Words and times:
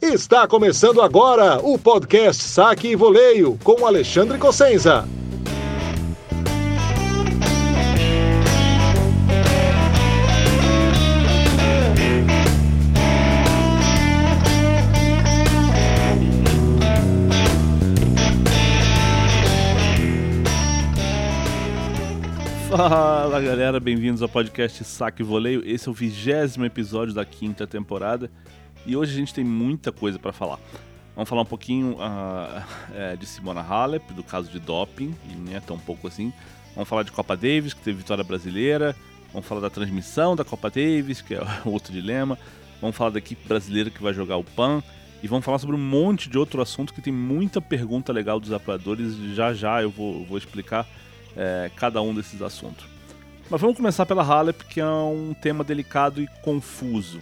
Está 0.00 0.46
começando 0.46 1.02
agora 1.02 1.58
o 1.58 1.76
podcast 1.76 2.44
Saque 2.44 2.86
e 2.86 2.94
Voleio 2.94 3.58
com 3.64 3.84
Alexandre 3.84 4.38
Cossenza. 4.38 5.04
Fala 22.70 23.40
galera, 23.40 23.80
bem-vindos 23.80 24.22
ao 24.22 24.28
podcast 24.28 24.84
Saque 24.84 25.22
e 25.22 25.24
Voleio. 25.24 25.60
Esse 25.66 25.88
é 25.88 25.90
o 25.90 25.94
vigésimo 25.94 26.64
episódio 26.64 27.12
da 27.12 27.24
quinta 27.24 27.66
temporada 27.66 28.30
e 28.88 28.96
hoje 28.96 29.12
a 29.12 29.16
gente 29.16 29.34
tem 29.34 29.44
muita 29.44 29.92
coisa 29.92 30.18
para 30.18 30.32
falar. 30.32 30.58
Vamos 31.14 31.28
falar 31.28 31.42
um 31.42 31.46
pouquinho 31.46 31.92
uh, 31.96 32.64
é, 32.96 33.16
de 33.16 33.26
Simona 33.26 33.60
Halep, 33.60 34.14
do 34.14 34.22
caso 34.22 34.50
de 34.50 34.58
doping, 34.58 35.14
e 35.30 35.36
nem 35.36 35.56
é 35.56 35.60
tão 35.60 35.78
pouco 35.78 36.08
assim. 36.08 36.32
Vamos 36.74 36.88
falar 36.88 37.02
de 37.02 37.12
Copa 37.12 37.36
Davis, 37.36 37.74
que 37.74 37.82
teve 37.82 37.98
vitória 37.98 38.24
brasileira. 38.24 38.96
Vamos 39.30 39.46
falar 39.46 39.60
da 39.60 39.68
transmissão 39.68 40.34
da 40.34 40.42
Copa 40.42 40.70
Davis, 40.70 41.20
que 41.20 41.34
é 41.34 41.40
outro 41.66 41.92
dilema. 41.92 42.38
Vamos 42.80 42.96
falar 42.96 43.10
da 43.10 43.18
equipe 43.18 43.46
brasileira 43.46 43.90
que 43.90 44.02
vai 44.02 44.14
jogar 44.14 44.38
o 44.38 44.44
PAN. 44.44 44.82
E 45.22 45.28
vamos 45.28 45.44
falar 45.44 45.58
sobre 45.58 45.76
um 45.76 45.80
monte 45.80 46.30
de 46.30 46.38
outro 46.38 46.62
assunto 46.62 46.94
que 46.94 47.02
tem 47.02 47.12
muita 47.12 47.60
pergunta 47.60 48.10
legal 48.10 48.40
dos 48.40 48.52
apoiadores. 48.52 49.14
Já 49.34 49.52
já 49.52 49.82
eu 49.82 49.90
vou, 49.90 50.24
vou 50.24 50.38
explicar 50.38 50.88
é, 51.36 51.70
cada 51.76 52.00
um 52.00 52.14
desses 52.14 52.40
assuntos. 52.40 52.86
Mas 53.50 53.60
vamos 53.60 53.76
começar 53.76 54.06
pela 54.06 54.22
Halep, 54.22 54.64
que 54.64 54.80
é 54.80 54.86
um 54.86 55.34
tema 55.34 55.62
delicado 55.62 56.22
e 56.22 56.28
confuso. 56.42 57.20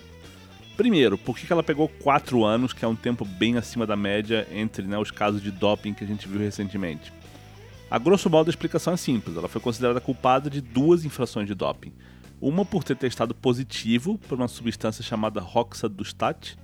Primeiro, 0.77 1.17
por 1.17 1.39
que 1.39 1.51
ela 1.51 1.63
pegou 1.63 1.89
4 1.89 2.45
anos, 2.45 2.75
que 2.75 2.85
é 2.85 2.89
um 2.89 2.95
tempo 2.95 3.25
bem 3.25 3.57
acima 3.57 3.87
da 3.87 3.97
média 3.97 4.47
entre 4.53 4.87
né, 4.87 4.99
os 4.99 5.11
casos 5.11 5.41
de 5.43 5.51
doping 5.51 5.95
que 5.95 6.05
a 6.05 6.07
gente 6.07 6.29
viu 6.29 6.39
recentemente? 6.39 7.13
A 7.91 7.99
grosso 7.99 8.29
modo 8.29 8.49
a 8.49 8.51
explicação 8.51 8.93
é 8.93 8.97
simples, 8.97 9.37
ela 9.37 9.49
foi 9.49 9.61
considerada 9.61 10.01
culpada 10.01 10.51
de 10.51 10.61
duas 10.61 11.05
infrações 11.05 11.47
de 11.47 11.55
doping. 11.55 11.93
Uma 12.41 12.63
por 12.63 12.85
ter 12.85 12.97
testado 12.97 13.35
positivo 13.35 14.19
por 14.29 14.37
uma 14.37 14.49
substância 14.49 15.03
chamada 15.03 15.41
roxadustat, 15.41 16.59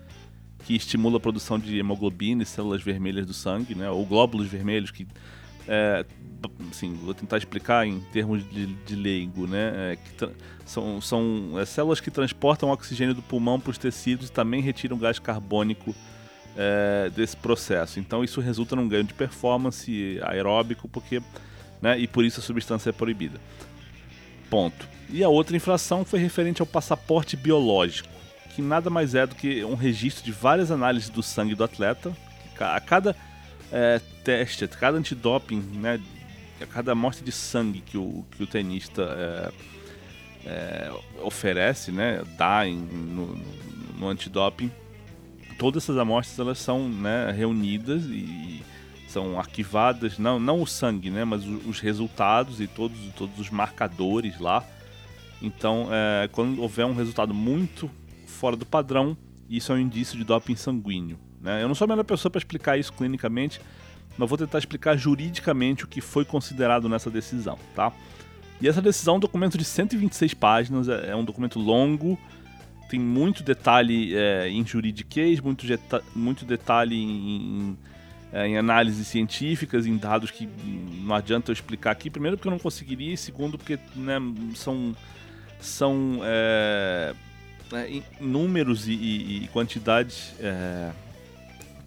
que 0.64 0.76
estimula 0.76 1.16
a 1.16 1.20
produção 1.20 1.58
de 1.58 1.78
hemoglobina 1.78 2.42
e 2.42 2.46
células 2.46 2.82
vermelhas 2.82 3.24
do 3.24 3.32
sangue, 3.32 3.74
né, 3.74 3.88
ou 3.88 4.04
glóbulos 4.04 4.46
vermelhos 4.46 4.90
que 4.90 5.06
é, 5.68 6.04
assim, 6.70 6.94
vou 6.94 7.14
tentar 7.14 7.38
explicar 7.38 7.86
em 7.86 8.00
termos 8.12 8.48
de, 8.50 8.66
de 8.66 8.96
leigo, 8.96 9.46
né? 9.46 9.92
É, 9.92 9.98
são 10.64 11.00
são 11.00 11.58
é, 11.58 11.64
células 11.64 12.00
que 12.00 12.10
transportam 12.10 12.70
oxigênio 12.70 13.14
do 13.14 13.22
pulmão 13.22 13.60
para 13.60 13.70
os 13.70 13.78
tecidos 13.78 14.28
e 14.28 14.32
também 14.32 14.60
retiram 14.60 14.98
gás 14.98 15.18
carbônico 15.18 15.94
é, 16.56 17.10
desse 17.14 17.36
processo. 17.36 18.00
Então 18.00 18.24
isso 18.24 18.40
resulta 18.40 18.76
num 18.76 18.88
ganho 18.88 19.04
de 19.04 19.14
performance 19.14 20.20
aeróbico, 20.24 20.88
porque, 20.88 21.22
né? 21.80 21.98
E 21.98 22.06
por 22.06 22.24
isso 22.24 22.40
a 22.40 22.42
substância 22.42 22.90
é 22.90 22.92
proibida. 22.92 23.40
Ponto. 24.50 24.88
E 25.08 25.22
a 25.22 25.28
outra 25.28 25.56
infração 25.56 26.04
foi 26.04 26.18
referente 26.20 26.62
ao 26.62 26.66
passaporte 26.66 27.36
biológico, 27.36 28.08
que 28.54 28.62
nada 28.62 28.90
mais 28.90 29.14
é 29.14 29.26
do 29.26 29.34
que 29.34 29.64
um 29.64 29.74
registro 29.74 30.24
de 30.24 30.32
várias 30.32 30.70
análises 30.70 31.08
do 31.08 31.22
sangue 31.22 31.54
do 31.54 31.64
atleta. 31.64 32.12
A 32.58 32.80
cada 32.80 33.16
é, 33.72 34.00
a 34.00 34.68
cada 34.68 34.98
antidoping, 34.98 35.60
né, 35.74 36.00
a 36.60 36.66
cada 36.66 36.92
amostra 36.92 37.24
de 37.24 37.32
sangue 37.32 37.80
que 37.80 37.96
o, 37.96 38.24
que 38.30 38.42
o 38.42 38.46
tenista 38.46 39.02
é, 39.02 39.52
é, 40.44 40.92
oferece, 41.22 41.90
né, 41.90 42.22
dá 42.36 42.66
em, 42.66 42.76
no, 42.76 43.36
no 43.98 44.08
antidoping, 44.08 44.70
todas 45.58 45.84
essas 45.84 45.96
amostras 45.96 46.38
elas 46.38 46.58
são 46.58 46.88
né, 46.88 47.32
reunidas 47.32 48.04
e 48.04 48.62
são 49.08 49.38
arquivadas, 49.38 50.18
não, 50.18 50.38
não 50.38 50.60
o 50.60 50.66
sangue, 50.66 51.10
né, 51.10 51.24
mas 51.24 51.44
os 51.46 51.80
resultados 51.80 52.60
e 52.60 52.66
todos, 52.66 52.98
todos 53.16 53.38
os 53.38 53.50
marcadores 53.50 54.38
lá. 54.38 54.64
Então, 55.40 55.88
é, 55.90 56.28
quando 56.28 56.62
houver 56.62 56.86
um 56.86 56.94
resultado 56.94 57.34
muito 57.34 57.90
fora 58.26 58.56
do 58.56 58.64
padrão, 58.64 59.16
isso 59.50 59.72
é 59.72 59.74
um 59.74 59.78
indício 59.78 60.16
de 60.16 60.24
doping 60.24 60.56
sanguíneo. 60.56 61.18
Né? 61.42 61.62
Eu 61.62 61.68
não 61.68 61.74
sou 61.74 61.86
a 61.86 61.88
melhor 61.88 62.04
pessoa 62.04 62.30
para 62.30 62.38
explicar 62.38 62.78
isso 62.78 62.92
clinicamente, 62.92 63.60
mas 64.16 64.28
vou 64.28 64.38
tentar 64.38 64.58
explicar 64.58 64.96
juridicamente 64.96 65.84
o 65.84 65.88
que 65.88 66.00
foi 66.00 66.24
considerado 66.24 66.88
nessa 66.88 67.10
decisão, 67.10 67.58
tá? 67.74 67.92
E 68.60 68.68
essa 68.68 68.80
decisão 68.80 69.14
é 69.14 69.16
um 69.16 69.20
documento 69.20 69.58
de 69.58 69.64
126 69.64 70.34
páginas, 70.34 70.88
é, 70.88 71.10
é 71.10 71.16
um 71.16 71.24
documento 71.24 71.58
longo, 71.58 72.16
tem 72.88 73.00
muito 73.00 73.42
detalhe 73.42 74.14
é, 74.14 74.48
em 74.48 74.64
juridiquês, 74.64 75.40
muito, 75.40 75.66
muito 76.14 76.44
detalhe 76.44 76.94
em, 76.94 77.76
é, 78.32 78.46
em 78.46 78.56
análises 78.56 79.08
científicas, 79.08 79.86
em 79.86 79.96
dados 79.96 80.30
que 80.30 80.48
não 81.02 81.14
adianta 81.14 81.50
eu 81.50 81.54
explicar 81.54 81.90
aqui. 81.90 82.08
Primeiro 82.08 82.36
porque 82.36 82.46
eu 82.46 82.52
não 82.52 82.58
conseguiria, 82.58 83.14
e 83.14 83.16
segundo 83.16 83.58
porque 83.58 83.78
né, 83.96 84.18
são, 84.54 84.94
são 85.58 86.20
é, 86.22 87.14
é 87.72 88.02
números 88.20 88.86
e, 88.86 88.92
e, 88.92 89.44
e 89.44 89.48
quantidades 89.48 90.34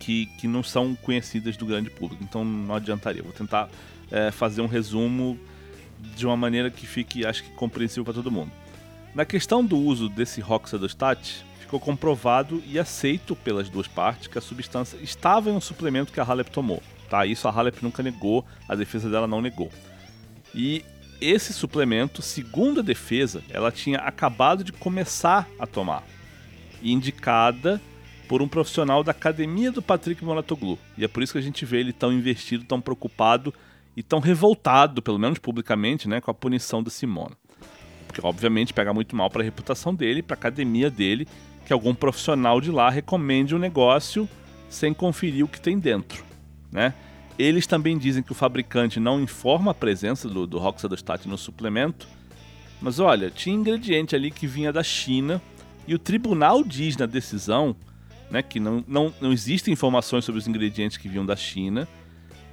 que, 0.05 0.27
que 0.37 0.47
não 0.47 0.61
são 0.61 0.93
conhecidas 0.93 1.57
do 1.57 1.65
grande 1.65 1.89
público, 1.89 2.23
então 2.23 2.45
não 2.45 2.75
adiantaria. 2.75 3.23
Vou 3.23 3.33
tentar 3.33 3.67
é, 4.11 4.29
fazer 4.29 4.61
um 4.61 4.67
resumo 4.67 5.39
de 6.15 6.27
uma 6.27 6.37
maneira 6.37 6.69
que 6.69 6.85
fique, 6.85 7.25
acho 7.25 7.43
que, 7.43 7.49
compreensível 7.55 8.05
para 8.05 8.13
todo 8.13 8.29
mundo. 8.29 8.51
Na 9.15 9.25
questão 9.25 9.65
do 9.65 9.75
uso 9.75 10.07
desse 10.07 10.41
roxadostat, 10.41 11.43
ficou 11.59 11.79
comprovado 11.79 12.61
e 12.67 12.77
aceito 12.77 13.35
pelas 13.35 13.67
duas 13.67 13.87
partes 13.87 14.27
que 14.27 14.37
a 14.37 14.41
substância 14.41 14.95
estava 15.01 15.49
em 15.49 15.53
um 15.53 15.61
suplemento 15.61 16.13
que 16.13 16.19
a 16.19 16.23
Halep 16.23 16.51
tomou. 16.51 16.83
Tá? 17.09 17.25
Isso 17.25 17.47
a 17.47 17.51
Halep 17.51 17.81
nunca 17.81 18.03
negou, 18.03 18.45
a 18.69 18.75
defesa 18.75 19.09
dela 19.09 19.25
não 19.25 19.41
negou. 19.41 19.71
E 20.53 20.85
esse 21.19 21.51
suplemento, 21.51 22.21
segundo 22.21 22.81
a 22.81 22.83
defesa, 22.83 23.41
ela 23.49 23.71
tinha 23.71 23.97
acabado 23.97 24.63
de 24.63 24.71
começar 24.71 25.47
a 25.57 25.65
tomar, 25.65 26.03
indicada 26.83 27.81
por 28.27 28.41
um 28.41 28.47
profissional 28.47 29.03
da 29.03 29.11
academia 29.11 29.71
do 29.71 29.81
Patrick 29.81 30.23
Moratoglu. 30.23 30.77
E 30.97 31.03
é 31.05 31.07
por 31.07 31.23
isso 31.23 31.33
que 31.33 31.39
a 31.39 31.41
gente 31.41 31.65
vê 31.65 31.79
ele 31.79 31.93
tão 31.93 32.11
investido, 32.11 32.65
tão 32.65 32.81
preocupado 32.81 33.53
e 33.95 34.03
tão 34.03 34.19
revoltado, 34.19 35.01
pelo 35.01 35.19
menos 35.19 35.39
publicamente, 35.39 36.07
né, 36.07 36.19
com 36.19 36.31
a 36.31 36.33
punição 36.33 36.83
da 36.83 36.89
Simona. 36.89 37.35
Porque 38.07 38.25
obviamente 38.25 38.73
pega 38.73 38.93
muito 38.93 39.15
mal 39.15 39.29
para 39.29 39.41
a 39.41 39.45
reputação 39.45 39.93
dele, 39.93 40.21
para 40.21 40.35
a 40.35 40.39
academia 40.39 40.89
dele, 40.89 41.27
que 41.65 41.73
algum 41.73 41.93
profissional 41.93 42.61
de 42.61 42.71
lá 42.71 42.89
recomende 42.89 43.55
um 43.55 43.59
negócio 43.59 44.29
sem 44.69 44.93
conferir 44.93 45.43
o 45.45 45.47
que 45.47 45.59
tem 45.59 45.79
dentro, 45.79 46.23
né? 46.71 46.93
Eles 47.37 47.67
também 47.67 47.97
dizem 47.97 48.23
que 48.23 48.31
o 48.31 48.35
fabricante 48.35 48.99
não 48.99 49.19
informa 49.19 49.71
a 49.71 49.73
presença 49.73 50.29
do, 50.29 50.47
do 50.47 50.57
Roxadostat 50.57 51.27
no 51.27 51.37
suplemento, 51.37 52.07
mas 52.81 52.99
olha, 52.99 53.29
tinha 53.29 53.55
ingrediente 53.55 54.15
ali 54.15 54.31
que 54.31 54.47
vinha 54.47 54.71
da 54.71 54.83
China 54.83 55.41
e 55.87 55.93
o 55.93 55.99
tribunal 55.99 56.63
diz 56.63 56.95
na 56.95 57.05
decisão 57.05 57.75
né, 58.35 58.41
que 58.41 58.59
não, 58.59 58.83
não, 58.85 59.13
não 59.21 59.31
existem 59.31 59.71
informações 59.71 60.25
sobre 60.25 60.39
os 60.39 60.45
ingredientes 60.45 60.97
que 60.97 61.07
vinham 61.07 61.25
da 61.25 61.37
China, 61.37 61.87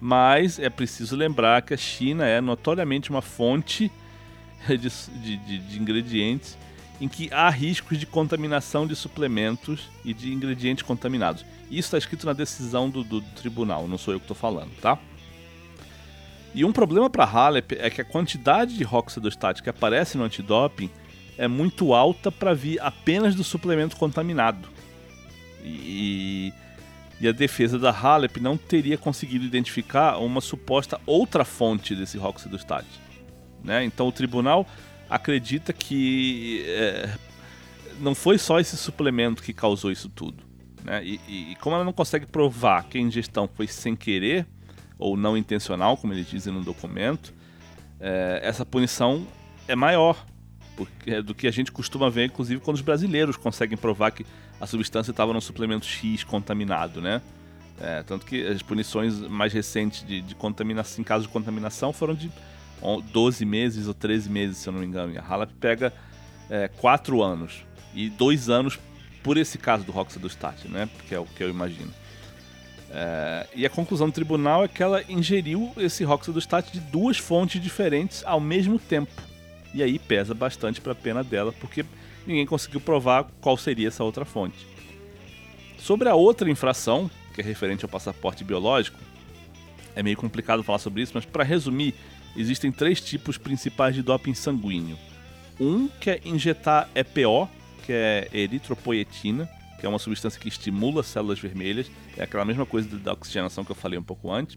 mas 0.00 0.60
é 0.60 0.70
preciso 0.70 1.16
lembrar 1.16 1.60
que 1.62 1.74
a 1.74 1.76
China 1.76 2.24
é 2.24 2.40
notoriamente 2.40 3.10
uma 3.10 3.20
fonte 3.20 3.90
de, 4.68 5.36
de, 5.38 5.58
de 5.58 5.80
ingredientes 5.80 6.56
em 7.00 7.08
que 7.08 7.28
há 7.32 7.50
riscos 7.50 7.98
de 7.98 8.06
contaminação 8.06 8.86
de 8.86 8.94
suplementos 8.94 9.90
e 10.04 10.14
de 10.14 10.32
ingredientes 10.32 10.84
contaminados. 10.84 11.44
Isso 11.64 11.88
está 11.88 11.98
escrito 11.98 12.26
na 12.26 12.32
decisão 12.32 12.88
do, 12.88 13.02
do, 13.02 13.20
tribunal, 13.20 13.88
não 13.88 13.98
sou 13.98 14.14
eu 14.14 14.20
que 14.20 14.24
estou 14.24 14.36
falando, 14.36 14.70
tá? 14.80 14.96
E 16.54 16.64
um 16.64 16.70
problema 16.70 17.10
para 17.10 17.24
Halep 17.24 17.72
é 17.72 17.90
que 17.90 18.00
a 18.00 18.04
quantidade 18.04 18.76
de 18.76 18.84
roxadostat 18.84 19.60
que 19.60 19.70
aparece 19.70 20.16
no 20.16 20.22
antidoping 20.22 20.90
é 21.36 21.48
muito 21.48 21.92
alta 21.92 22.30
para 22.30 22.54
vir 22.54 22.80
apenas 22.80 23.34
do 23.34 23.42
suplemento 23.42 23.96
contaminado. 23.96 24.68
E, 25.62 26.52
e 27.20 27.28
a 27.28 27.32
defesa 27.32 27.78
da 27.78 27.90
Halep 27.90 28.40
não 28.40 28.56
teria 28.56 28.98
conseguido 28.98 29.44
identificar 29.44 30.18
uma 30.18 30.40
suposta 30.40 31.00
outra 31.06 31.44
fonte 31.44 31.94
desse 31.94 32.18
roxadostat. 32.18 32.86
Né? 33.62 33.84
Então 33.84 34.08
o 34.08 34.12
tribunal 34.12 34.66
acredita 35.08 35.72
que 35.72 36.64
é, 36.66 37.16
não 38.00 38.14
foi 38.14 38.38
só 38.38 38.58
esse 38.58 38.76
suplemento 38.76 39.42
que 39.42 39.52
causou 39.52 39.92
isso 39.92 40.08
tudo. 40.08 40.42
Né? 40.82 41.04
E, 41.04 41.20
e, 41.28 41.56
como 41.60 41.76
ela 41.76 41.84
não 41.84 41.92
consegue 41.92 42.26
provar 42.26 42.84
que 42.84 42.98
a 42.98 43.00
ingestão 43.00 43.48
foi 43.48 43.68
sem 43.68 43.94
querer 43.94 44.46
ou 44.98 45.16
não 45.16 45.36
intencional, 45.36 45.96
como 45.96 46.12
eles 46.12 46.26
dizem 46.26 46.52
no 46.52 46.62
documento, 46.62 47.32
é, 48.00 48.40
essa 48.42 48.66
punição 48.66 49.26
é 49.68 49.76
maior 49.76 50.26
porque, 50.76 51.22
do 51.22 51.34
que 51.34 51.46
a 51.46 51.50
gente 51.50 51.70
costuma 51.70 52.08
ver, 52.08 52.26
inclusive, 52.26 52.60
quando 52.60 52.76
os 52.76 52.82
brasileiros 52.82 53.36
conseguem 53.36 53.76
provar 53.76 54.10
que 54.10 54.26
a 54.62 54.66
substância 54.66 55.10
estava 55.10 55.32
no 55.32 55.40
suplemento 55.40 55.84
X 55.84 56.22
contaminado, 56.22 57.02
né? 57.02 57.20
É, 57.80 58.00
tanto 58.04 58.24
que 58.24 58.46
as 58.46 58.62
punições 58.62 59.18
mais 59.18 59.52
recentes 59.52 60.06
de, 60.06 60.20
de 60.20 60.36
contaminação, 60.36 61.00
em 61.00 61.04
caso 61.04 61.26
de 61.26 61.32
contaminação, 61.32 61.92
foram 61.92 62.14
de 62.14 62.30
12 63.12 63.44
meses 63.44 63.88
ou 63.88 63.94
13 63.94 64.30
meses, 64.30 64.58
se 64.58 64.68
eu 64.68 64.72
não 64.72 64.78
me 64.78 64.86
engano. 64.86 65.12
E 65.12 65.18
a 65.18 65.24
Halep 65.26 65.52
pega 65.54 65.92
é, 66.48 66.68
4 66.68 67.20
anos 67.20 67.64
e 67.92 68.08
2 68.08 68.48
anos 68.48 68.78
por 69.20 69.36
esse 69.36 69.58
caso 69.58 69.82
do 69.82 69.90
Roxadostat, 69.90 70.68
né? 70.68 70.88
Que 71.08 71.14
é 71.16 71.18
o 71.18 71.24
que 71.24 71.42
eu 71.42 71.50
imagino. 71.50 71.90
É, 72.88 73.48
e 73.56 73.66
a 73.66 73.70
conclusão 73.70 74.08
do 74.08 74.12
tribunal 74.12 74.62
é 74.62 74.68
que 74.68 74.80
ela 74.80 75.02
ingeriu 75.08 75.72
esse 75.76 76.04
Roxadostat 76.04 76.70
de 76.70 76.78
duas 76.78 77.18
fontes 77.18 77.60
diferentes 77.60 78.22
ao 78.24 78.38
mesmo 78.38 78.78
tempo. 78.78 79.10
E 79.74 79.82
aí 79.82 79.98
pesa 79.98 80.34
bastante 80.34 80.80
para 80.80 80.92
a 80.92 80.94
pena 80.94 81.24
dela, 81.24 81.52
porque 81.52 81.84
ninguém 82.26 82.46
conseguiu 82.46 82.80
provar 82.80 83.24
qual 83.40 83.56
seria 83.56 83.88
essa 83.88 84.04
outra 84.04 84.24
fonte. 84.24 84.66
Sobre 85.78 86.08
a 86.08 86.14
outra 86.14 86.50
infração, 86.50 87.10
que 87.34 87.40
é 87.40 87.44
referente 87.44 87.84
ao 87.84 87.88
passaporte 87.88 88.44
biológico, 88.44 88.98
é 89.94 90.02
meio 90.02 90.16
complicado 90.16 90.62
falar 90.62 90.78
sobre 90.78 91.02
isso, 91.02 91.12
mas 91.14 91.24
para 91.24 91.44
resumir, 91.44 91.94
existem 92.36 92.70
três 92.70 93.00
tipos 93.00 93.36
principais 93.36 93.94
de 93.94 94.02
doping 94.02 94.34
sanguíneo. 94.34 94.96
Um 95.60 95.88
que 95.88 96.10
é 96.10 96.20
injetar 96.24 96.88
EPO, 96.94 97.48
que 97.84 97.92
é 97.92 98.28
eritropoetina, 98.32 99.48
que 99.78 99.86
é 99.86 99.88
uma 99.88 99.98
substância 99.98 100.40
que 100.40 100.48
estimula 100.48 101.02
células 101.02 101.40
vermelhas, 101.40 101.90
é 102.16 102.22
aquela 102.22 102.44
mesma 102.44 102.64
coisa 102.64 102.96
da 102.98 103.12
oxigenação 103.12 103.64
que 103.64 103.72
eu 103.72 103.76
falei 103.76 103.98
um 103.98 104.02
pouco 104.02 104.30
antes. 104.30 104.56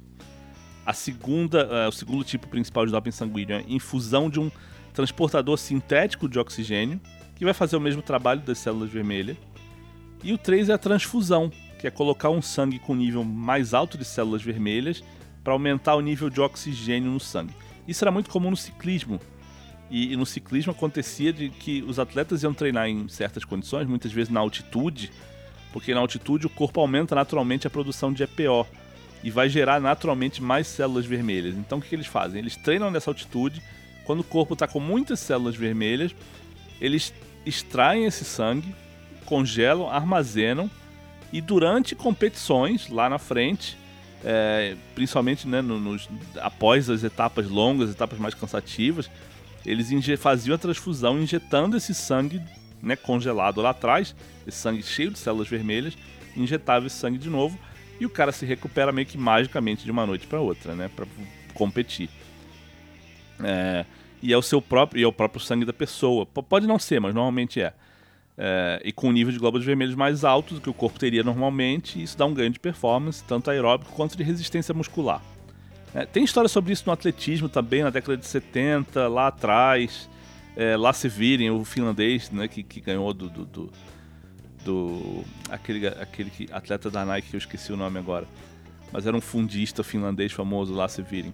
A 0.86 0.94
segunda, 0.94 1.66
uh, 1.66 1.90
o 1.90 1.92
segundo 1.92 2.24
tipo 2.24 2.48
principal 2.48 2.86
de 2.86 2.92
doping 2.92 3.12
sanguíneo 3.12 3.58
é 3.58 3.64
infusão 3.68 4.30
de 4.30 4.40
um 4.40 4.52
transportador 4.94 5.58
sintético 5.58 6.30
de 6.30 6.38
oxigênio, 6.38 7.02
que 7.36 7.46
vai 7.46 7.54
fazer 7.54 7.76
o 7.76 7.82
mesmo 7.82 8.02
trabalho 8.02 8.42
das 8.42 8.58
células 8.58 8.90
vermelhas. 8.90 9.38
E 10.24 10.34
o 10.34 10.38
3 10.38 10.70
é 10.70 10.74
a 10.74 10.78
transfusão, 10.78 11.52
que 11.80 11.88
é 11.88 11.92
colocar 11.92 12.30
um 12.30 12.42
sangue 12.42 12.80
com 12.80 12.96
nível 12.96 13.24
mais 13.24 13.74
alto 13.74 13.98
de 13.98 14.06
células 14.06 14.42
vermelhas 14.42 15.04
para 15.44 15.54
aumentar 15.54 15.96
o 15.96 16.02
nível 16.02 16.30
de 16.30 16.42
oxigênio 16.42 17.12
no 17.12 17.20
sangue. 17.20 17.54
Isso 17.88 18.04
era 18.04 18.12
muito 18.12 18.30
comum 18.30 18.50
no 18.50 18.58
ciclismo. 18.58 19.20
E, 19.92 20.14
e, 20.14 20.18
no 20.18 20.26
ciclismo 20.26 20.72
acontecia 20.72 21.32
de 21.32 21.50
que 21.50 21.84
os 21.84 22.00
atletas 22.00 22.42
iam 22.42 22.54
treinar 22.54 22.88
em 22.88 23.08
certas 23.08 23.46
condições, 23.46 23.88
muitas 23.88 24.12
vezes 24.12 24.34
na 24.34 24.40
altitude, 24.40 25.12
porque 25.72 25.94
na 25.94 26.00
altitude 26.00 26.48
o 26.48 26.50
corpo 26.50 26.80
aumenta 26.80 27.14
naturalmente 27.14 27.68
a 27.68 27.70
produção 27.70 28.12
de 28.12 28.24
EPO 28.24 28.66
e 29.24 29.30
vai 29.30 29.48
gerar 29.48 29.80
naturalmente 29.80 30.42
mais 30.42 30.66
células 30.66 31.06
vermelhas. 31.06 31.56
Então 31.56 31.78
o 31.78 31.82
que, 31.82 31.90
que 31.90 31.96
eles 31.96 32.08
fazem? 32.08 32.40
Eles 32.40 32.56
treinam 32.56 32.90
nessa 32.90 33.12
altitude, 33.12 33.62
quando 34.06 34.22
o 34.22 34.24
corpo 34.24 34.54
está 34.54 34.68
com 34.68 34.80
muitas 34.80 35.20
células 35.20 35.56
vermelhas, 35.56 36.16
eles 36.82 37.14
extraem 37.46 38.06
esse 38.06 38.26
sangue, 38.26 38.74
congelam, 39.26 39.90
armazenam 39.90 40.70
e 41.32 41.42
durante 41.42 41.96
competições 41.96 42.90
lá 42.90 43.10
na 43.10 43.18
frente, 43.18 43.78
é, 44.24 44.76
principalmente 44.94 45.48
né, 45.48 45.62
no, 45.62 45.80
nos, 45.80 46.10
após 46.42 46.90
as 46.90 47.04
etapas 47.04 47.50
longas, 47.50 47.90
etapas 47.92 48.20
mais 48.20 48.34
cansativas, 48.34 49.10
eles 49.66 49.90
faziam 50.20 50.56
a 50.56 50.58
transfusão 50.58 51.20
injetando 51.20 51.76
esse 51.76 51.94
sangue 51.94 52.42
né, 52.82 52.96
congelado 52.96 53.62
lá 53.62 53.72
atrás, 53.72 54.16
esse 54.46 54.58
sangue 54.58 54.84
cheio 54.84 55.12
de 55.12 55.20
células 55.20 55.48
vermelhas, 55.48 55.98
injetava 56.38 56.88
esse 56.88 56.96
sangue 56.96 57.18
de 57.18 57.30
novo 57.30 57.58
e 58.00 58.06
o 58.06 58.10
cara 58.10 58.32
se 58.32 58.46
recupera 58.46 58.92
meio 58.92 59.08
que 59.08 59.18
magicamente 59.18 59.84
de 59.84 59.92
uma 59.92 60.06
noite 60.06 60.28
para 60.28 60.40
outra, 60.40 60.76
né, 60.76 60.90
para 60.96 61.06
competir. 61.54 62.10
É, 63.44 63.86
e 64.22 64.34
é 64.34 64.38
o 64.38 64.42
seu 64.42 64.62
próprio, 64.62 65.00
e 65.00 65.04
é 65.04 65.08
o 65.08 65.12
próprio 65.12 65.42
sangue 65.42 65.66
da 65.66 65.74
pessoa. 65.74 66.26
P 66.26 66.42
pode 66.42 66.68
não 66.68 66.80
ser, 66.80 67.00
mas 67.00 67.14
normalmente 67.14 67.62
é. 67.62 67.74
é. 68.38 68.82
E 68.84 68.92
com 68.92 69.10
um 69.10 69.12
nível 69.12 69.32
de 69.32 69.40
glóbulos 69.40 69.66
vermelhos 69.66 69.96
mais 69.96 70.24
alto 70.24 70.56
do 70.56 70.62
que 70.62 70.70
o 70.70 70.74
corpo 70.74 71.00
teria 71.00 71.24
normalmente, 71.24 72.02
isso 72.02 72.18
dá 72.18 72.26
um 72.26 72.34
ganho 72.34 72.50
de 72.50 72.60
performance, 72.60 73.24
tanto 73.24 73.50
aeróbico 73.50 73.92
quanto 73.94 74.18
de 74.18 74.24
resistência 74.24 74.74
muscular. 74.74 75.22
É, 75.94 76.06
tem 76.06 76.26
história 76.26 76.50
sobre 76.50 76.74
isso 76.74 76.84
no 76.86 76.92
atletismo 76.92 77.48
também, 77.48 77.82
na 77.82 77.90
década 77.90 78.18
de 78.18 78.26
70, 78.26 79.08
lá 79.08 79.28
atrás. 79.28 80.10
É, 80.58 80.76
lá 80.76 80.92
se 80.92 81.08
virem, 81.08 81.50
o 81.52 81.64
finlandês, 81.64 82.30
né, 82.32 82.48
que, 82.48 82.64
que 82.64 82.82
ganhou 82.82 83.14
do, 83.14 83.30
do, 83.30 83.46
do, 83.46 83.72
do, 84.64 85.24
aquele, 85.50 85.88
aquele 85.88 86.32
atleta 86.52 86.90
da 86.90 87.06
Nike 87.06 87.30
que 87.30 87.36
eu 87.36 87.38
esqueci 87.38 87.72
o 87.72 87.78
nome 87.78 88.00
agora. 88.00 88.26
Mas 88.92 89.06
era 89.06 89.16
um 89.16 89.22
fundista 89.22 89.84
finlandês 89.84 90.32
famoso 90.32 90.74
lá 90.74 90.88
se 90.88 91.02
virem. 91.02 91.34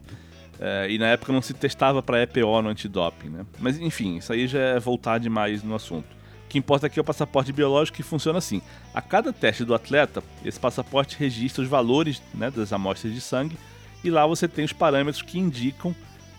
É, 0.64 0.92
e 0.92 1.00
na 1.00 1.08
época 1.08 1.34
não 1.34 1.42
se 1.42 1.56
testava 1.56 2.04
para 2.04 2.22
EPO 2.22 2.62
no 2.62 2.70
antidoping, 2.70 3.30
né? 3.30 3.46
Mas 3.60 3.80
enfim, 3.80 4.18
isso 4.18 4.32
aí 4.32 4.48
já 4.48 4.60
é 4.60 4.80
voltar 4.80 5.18
demais 5.18 5.64
no 5.64 5.74
assunto. 5.74 6.06
O 6.46 6.50
que 6.50 6.60
importa 6.60 6.86
aqui 6.86 7.00
é 7.00 7.02
o 7.02 7.06
passaporte 7.06 7.52
biológico 7.52 7.98
que 7.98 8.04
funciona 8.04 8.38
assim. 8.38 8.62
A 8.94 9.02
cada 9.02 9.34
teste 9.34 9.66
do 9.66 9.74
atleta, 9.74 10.22
esse 10.46 10.60
passaporte 10.60 11.18
registra 11.18 11.64
os 11.64 11.68
valores 11.68 12.22
né, 12.32 12.52
das 12.52 12.72
amostras 12.72 13.12
de 13.12 13.20
sangue 13.20 13.58
e 14.04 14.12
lá 14.12 14.28
você 14.28 14.48
tem 14.48 14.64
os 14.64 14.72
parâmetros 14.72 15.24
que 15.24 15.40
indicam 15.40 15.96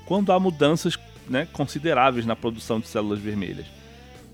quando 0.07 0.31
há 0.31 0.39
mudanças 0.39 0.97
né, 1.29 1.49
consideráveis 1.53 2.25
na 2.25 2.37
produção 2.37 2.79
de 2.79 2.87
células 2.87 3.19
vermelhas. 3.19 3.67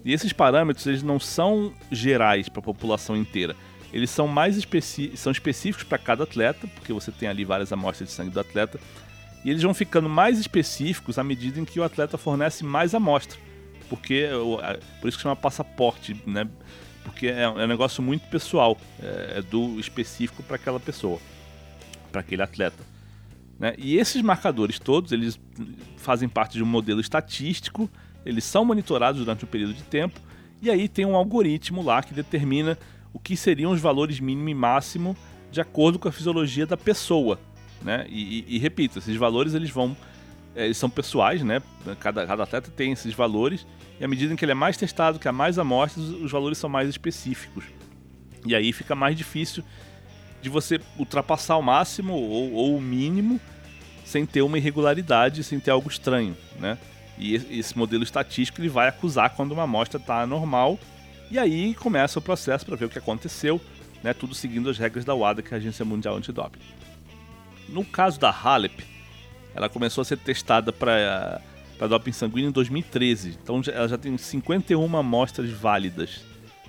E 0.05 0.13
esses 0.13 0.35
parâmetros 0.35 0.87
eles 0.87 1.03
não 1.03 1.19
são 1.19 1.73
gerais 1.91 2.49
para 2.49 2.61
a 2.61 2.63
população 2.63 3.17
inteira. 3.17 3.57
Eles 3.91 4.11
são 4.11 4.29
mais 4.29 4.57
especi 4.57 5.13
são 5.17 5.33
específicos 5.33 5.85
para 5.85 5.97
cada 5.97 6.25
atleta, 6.25 6.67
porque 6.75 6.93
você 6.93 7.11
tem 7.11 7.27
ali 7.27 7.43
várias 7.45 7.73
amostras 7.73 8.11
de 8.11 8.15
sangue 8.15 8.31
do 8.31 8.41
atleta, 8.41 8.79
e 9.45 9.51
eles 9.51 9.63
vão 9.63 9.73
ficando 9.73 10.09
mais 10.09 10.39
específicos 10.39 11.19
à 11.19 11.25
medida 11.25 11.61
em 11.61 11.65
que 11.65 11.79
o 11.79 11.85
atleta 11.85 12.19
fornece 12.19 12.65
mais 12.65 12.95
amostra. 12.95 13.39
Porque 13.89 14.29
por 15.01 15.09
isso 15.09 15.17
que 15.17 15.23
chama 15.23 15.37
passaporte, 15.37 16.21
né? 16.27 16.47
Porque 17.05 17.29
é, 17.29 17.43
é 17.43 17.49
um 17.49 17.67
negócio 17.67 18.03
muito 18.03 18.29
pessoal, 18.29 18.77
é, 19.03 19.39
é 19.39 19.43
do 19.43 19.81
específico 19.81 20.43
para 20.43 20.57
aquela 20.57 20.79
pessoa, 20.79 21.19
para 22.13 22.21
aquele 22.21 22.43
atleta. 22.43 22.83
Né? 23.59 23.75
E 23.79 23.97
esses 23.97 24.21
marcadores 24.21 24.79
todos, 24.79 25.11
eles 25.11 25.41
fazem 25.97 26.29
parte 26.29 26.55
de 26.55 26.63
um 26.63 26.67
modelo 26.67 27.01
estatístico, 27.01 27.91
eles 28.27 28.45
são 28.45 28.65
monitorados 28.65 29.21
durante 29.21 29.45
um 29.45 29.49
período 29.49 29.73
de 29.73 29.83
tempo, 29.83 30.21
e 30.61 30.71
aí 30.71 30.89
tem 30.89 31.07
um 31.07 31.17
algoritmo 31.17 31.83
lá 31.83 32.03
que 32.03 32.13
determina 32.13 32.79
o 33.13 33.19
que 33.19 33.37
seriam 33.37 33.73
os 33.73 33.81
valores 33.81 34.21
mínimo 34.21 34.49
e 34.51 34.55
máximo 34.55 35.17
de 35.51 35.61
acordo 35.61 35.99
com 35.99 36.09
a 36.09 36.13
fisiologia 36.13 36.67
da 36.67 36.77
pessoa 36.77 37.39
né? 37.83 38.07
E, 38.09 38.45
e, 38.49 38.57
e 38.57 38.59
repito, 38.59 38.99
esses 38.99 39.17
valores 39.17 39.55
eles 39.55 39.71
vão, 39.71 39.97
é, 40.55 40.65
eles 40.65 40.77
são 40.77 40.91
pessoais, 40.91 41.43
né? 41.43 41.63
Cada, 42.01 42.27
cada 42.27 42.43
atleta 42.43 42.71
tem 42.71 42.93
esses 42.93 43.15
valores 43.15 43.67
e 44.01 44.05
à 44.05 44.09
medida 44.09 44.33
em 44.33 44.37
que 44.37 44.45
ele 44.45 44.53
é 44.53 44.55
mais 44.55 44.77
testado, 44.77 45.19
que 45.19 45.29
há 45.29 45.33
mais 45.33 45.59
amostras, 45.59 46.07
os 46.07 46.31
valores 46.31 46.59
são 46.59 46.71
mais 46.71 46.89
específicos. 46.89 47.65
E 48.47 48.55
aí 48.55 48.73
fica 48.73 48.95
mais 48.95 49.17
difícil 49.17 49.65
de 50.41 50.49
você 50.49 50.81
ultrapassar 50.97 51.57
o 51.57 51.63
máximo 51.63 52.15
ou, 52.15 52.53
ou 52.53 52.77
o 52.77 52.81
mínimo 52.81 53.41
sem 54.05 54.25
ter 54.25 54.43
uma 54.43 54.57
irregularidade, 54.57 55.43
sem 55.43 55.59
ter 55.59 55.71
algo 55.71 55.89
estranho, 55.89 56.37
né? 56.59 56.79
E 57.19 57.35
esse 57.35 57.77
modelo 57.77 58.05
estatístico 58.05 58.61
ele 58.61 58.69
vai 58.69 58.89
acusar 58.89 59.31
quando 59.31 59.53
uma 59.53 59.65
amostra 59.65 60.01
está 60.01 60.23
anormal 60.23 60.79
e 61.31 61.39
aí 61.39 61.75
começa 61.75 62.19
o 62.19 62.23
processo 62.23 62.65
para 62.65 62.77
ver 62.77 62.85
o 62.85 62.89
que 62.89 62.99
aconteceu, 62.99 63.61
né? 64.03 64.15
Tudo 64.15 64.35
seguindo 64.35 64.71
as 64.71 64.79
regras 64.79 65.05
da 65.05 65.15
WADA, 65.15 65.43
que 65.43 65.53
é 65.53 65.57
a 65.57 65.61
Agência 65.61 65.85
Mundial 65.85 66.17
Antidoping. 66.17 66.61
No 67.69 67.85
caso 67.85 68.19
da 68.19 68.31
Halep, 68.31 68.85
ela 69.55 69.69
começou 69.69 70.03
a 70.03 70.05
ser 70.05 70.19
testada 70.19 70.73
para 70.73 71.41
doping 71.89 72.13
sanguíneo 72.13 72.49
em 72.49 72.53
2013. 72.53 73.39
Então 73.43 73.61
ela 73.73 73.89
já 73.89 73.99
tem 73.99 74.17
51 74.17 74.97
amostras 74.97 75.51
válidas 75.51 76.25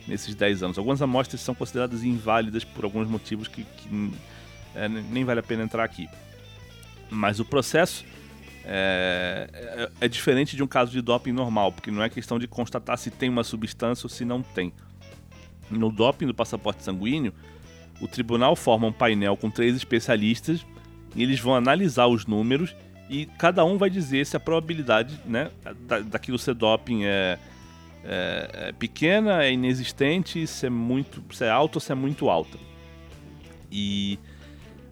nesses 0.08 0.36
10 0.36 0.64
anos. 0.64 0.78
Algumas 0.78 1.02
amostras 1.02 1.42
são 1.42 1.56
consideradas 1.56 2.04
inválidas 2.04 2.64
por 2.64 2.84
alguns 2.84 3.08
motivos 3.08 3.48
que, 3.48 3.64
que 3.64 4.12
é, 4.76 4.88
nem 4.88 5.24
vale 5.24 5.40
a 5.40 5.44
pena 5.44 5.64
entrar 5.64 5.84
aqui. 5.84 6.10
Mas 7.10 7.40
o 7.40 7.46
processo 7.46 8.06
é, 8.66 9.50
é, 9.54 9.90
é, 10.02 10.08
diferente 10.08 10.56
de 10.56 10.62
um 10.62 10.68
caso 10.68 10.92
de 10.92 11.02
doping 11.02 11.32
normal, 11.32 11.72
porque 11.72 11.90
não 11.90 12.04
é 12.04 12.10
questão 12.10 12.38
de 12.38 12.48
constatar 12.48 12.98
se 12.98 13.10
tem 13.10 13.30
uma 13.30 13.44
substância 13.44 14.06
ou 14.06 14.10
se 14.10 14.26
não 14.26 14.42
tem. 14.42 14.74
No 15.70 15.92
doping 15.92 16.28
do 16.28 16.34
passaporte 16.34 16.84
sanguíneo, 16.84 17.34
o 18.02 18.08
tribunal 18.08 18.56
forma 18.56 18.88
um 18.88 18.92
painel 18.92 19.38
com 19.38 19.50
três 19.50 19.76
especialistas 19.76 20.66
e 21.16 21.24
eles 21.24 21.40
vão 21.40 21.56
analisar 21.56 22.08
os 22.08 22.26
números 22.26 22.76
e 23.10 23.26
cada 23.26 23.66
um 23.66 23.78
vai 23.78 23.90
dizer 23.90 24.26
se 24.26 24.38
a 24.38 24.40
probabilidade 24.40 25.20
né, 25.26 25.50
da, 25.88 26.00
daquilo 26.00 26.38
ser 26.38 26.54
doping 26.54 27.04
é, 27.04 27.40
é, 28.04 28.50
é, 28.54 28.72
pequena, 28.72 29.44
é 29.44 29.52
inexistente, 29.52 30.46
se 30.46 30.68
é 30.68 30.70
muito, 30.70 31.24
se 31.34 31.44
é 31.44 31.50
alta 31.50 31.78
ou 31.78 31.82
se 31.82 31.92
é 31.92 31.96
muito 31.96 32.30
alta. 32.30 32.58
E 33.72 34.20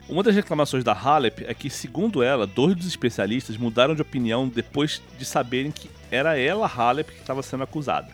uma 0.09 0.24
das 0.24 0.36
reclamações 0.36 0.83
da 0.83 0.93
Halep 0.93 1.45
é 1.45 1.53
que, 1.53 1.69
segundo 1.69 2.24
ela, 2.24 2.47
dois 2.47 2.75
dos 2.75 2.88
especialistas 2.88 3.55
mudaram 3.55 3.93
de 3.93 4.01
opinião 4.01 4.47
depois 4.47 5.01
de 5.17 5.25
saberem 5.25 5.71
que 5.71 5.89
era 6.09 6.38
ela, 6.38 6.67
Halep, 6.67 7.12
que 7.12 7.19
estava 7.19 7.43
sendo 7.43 7.63
acusada. 7.63 8.12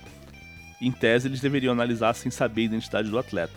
Em 0.82 0.92
tese, 0.92 1.30
eles 1.30 1.40
deveriam 1.40 1.72
analisar 1.72 2.14
sem 2.14 2.30
saber 2.30 2.64
a 2.64 2.66
identidade 2.66 3.10
do 3.10 3.18
atleta. 3.18 3.54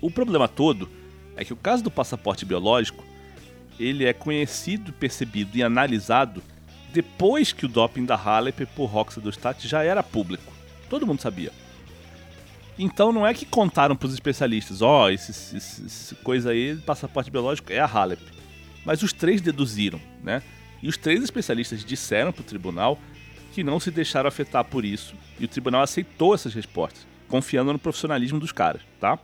O 0.00 0.10
problema 0.10 0.46
todo 0.46 0.88
é 1.36 1.44
que 1.44 1.52
o 1.52 1.56
caso 1.56 1.82
do 1.82 1.90
passaporte 1.90 2.44
biológico 2.44 3.02
ele 3.78 4.04
é 4.04 4.12
conhecido, 4.12 4.92
percebido 4.92 5.56
e 5.56 5.62
analisado 5.62 6.42
depois 6.92 7.52
que 7.52 7.66
o 7.66 7.68
doping 7.68 8.04
da 8.04 8.14
Halep 8.14 8.66
por 8.66 8.86
Roxadostat 8.86 9.66
já 9.66 9.82
era 9.82 10.02
público. 10.02 10.52
Todo 10.88 11.06
mundo 11.06 11.20
sabia. 11.20 11.50
Então 12.78 13.12
não 13.12 13.26
é 13.26 13.34
que 13.34 13.44
contaram 13.44 13.96
para 13.96 14.06
os 14.06 14.14
especialistas, 14.14 14.82
ó, 14.82 15.04
oh, 15.04 15.10
esse, 15.10 15.30
esse, 15.56 15.86
esse, 15.86 16.14
coisa 16.16 16.50
aí, 16.50 16.76
passaporte 16.76 17.30
biológico 17.30 17.72
é 17.72 17.80
a 17.80 17.86
Halep. 17.86 18.20
Mas 18.84 19.02
os 19.02 19.12
três 19.12 19.40
deduziram, 19.40 20.00
né? 20.22 20.42
E 20.82 20.88
os 20.88 20.96
três 20.96 21.22
especialistas 21.22 21.84
disseram 21.84 22.32
para 22.32 22.42
o 22.42 22.44
tribunal 22.44 22.98
que 23.52 23.64
não 23.64 23.80
se 23.80 23.90
deixaram 23.90 24.28
afetar 24.28 24.64
por 24.64 24.84
isso 24.84 25.14
e 25.38 25.44
o 25.44 25.48
tribunal 25.48 25.82
aceitou 25.82 26.34
essas 26.34 26.54
respostas. 26.54 27.06
confiando 27.28 27.72
no 27.72 27.78
profissionalismo 27.78 28.38
dos 28.38 28.52
caras, 28.52 28.82
tá? 29.00 29.18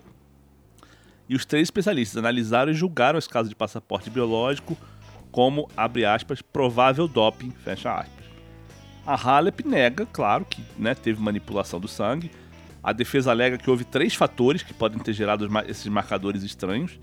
E 1.31 1.37
os 1.37 1.45
três 1.45 1.69
especialistas 1.69 2.17
analisaram 2.17 2.73
e 2.73 2.75
julgaram 2.75 3.17
esse 3.17 3.29
caso 3.29 3.49
de 3.49 3.55
passaporte 3.55 4.11
biológico 4.11 4.77
como, 5.31 5.71
abre 5.77 6.05
aspas, 6.05 6.43
provável 6.43 7.07
doping, 7.07 7.53
fecha 7.53 7.95
aspas. 7.95 8.25
A 9.07 9.15
Halep 9.15 9.65
nega, 9.65 10.05
claro, 10.07 10.45
que 10.45 10.61
né, 10.77 10.93
teve 10.93 11.23
manipulação 11.23 11.79
do 11.79 11.87
sangue. 11.87 12.33
A 12.83 12.93
defesa 12.93 13.31
alega 13.31 13.59
que 13.59 13.71
houve 13.71 13.85
três 13.85 14.13
fatores 14.13 14.65
que 14.65 14.75
podem 14.75 14.99
ter 14.99 15.13
gerado 15.13 15.49
esses 15.69 15.87
marcadores 15.87 16.43
estranhos. 16.43 16.99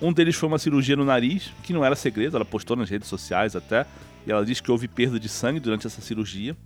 Um 0.00 0.12
deles 0.12 0.34
foi 0.34 0.48
uma 0.48 0.58
cirurgia 0.58 0.96
no 0.96 1.04
nariz, 1.04 1.52
que 1.62 1.72
não 1.72 1.84
era 1.84 1.94
segredo, 1.94 2.34
ela 2.34 2.44
postou 2.44 2.76
nas 2.76 2.90
redes 2.90 3.06
sociais 3.06 3.54
até, 3.54 3.86
e 4.26 4.32
ela 4.32 4.44
diz 4.44 4.60
que 4.60 4.72
houve 4.72 4.88
perda 4.88 5.20
de 5.20 5.28
sangue 5.28 5.60
durante 5.60 5.86
essa 5.86 6.00
cirurgia. 6.00 6.56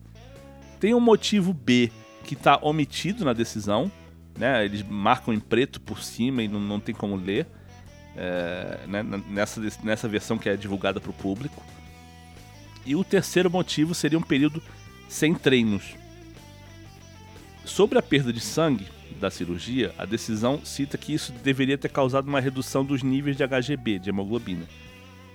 Tem 0.80 0.94
um 0.94 1.00
motivo 1.00 1.52
B 1.52 1.92
que 2.24 2.32
está 2.32 2.58
omitido 2.62 3.22
na 3.22 3.34
decisão, 3.34 3.92
né? 4.36 4.64
Eles 4.64 4.82
marcam 4.82 5.32
em 5.32 5.40
preto 5.40 5.80
por 5.80 6.02
cima 6.02 6.42
e 6.42 6.48
não, 6.48 6.60
não 6.60 6.80
tem 6.80 6.94
como 6.94 7.16
ler 7.16 7.46
é, 8.16 8.80
né? 8.86 9.02
nessa, 9.28 9.60
nessa 9.82 10.08
versão 10.08 10.38
que 10.38 10.48
é 10.48 10.56
divulgada 10.56 11.00
para 11.00 11.10
o 11.10 11.14
público. 11.14 11.62
E 12.84 12.96
o 12.96 13.04
terceiro 13.04 13.50
motivo 13.50 13.94
seria 13.94 14.18
um 14.18 14.22
período 14.22 14.62
sem 15.08 15.34
treinos. 15.34 15.94
Sobre 17.64 17.98
a 17.98 18.02
perda 18.02 18.32
de 18.32 18.40
sangue 18.40 18.86
da 19.20 19.30
cirurgia, 19.30 19.92
a 19.98 20.04
decisão 20.04 20.60
cita 20.64 20.96
que 20.96 21.12
isso 21.12 21.32
deveria 21.32 21.76
ter 21.76 21.90
causado 21.90 22.28
uma 22.28 22.40
redução 22.40 22.84
dos 22.84 23.02
níveis 23.02 23.36
de 23.36 23.44
HGB, 23.44 23.98
de 23.98 24.10
hemoglobina. 24.10 24.66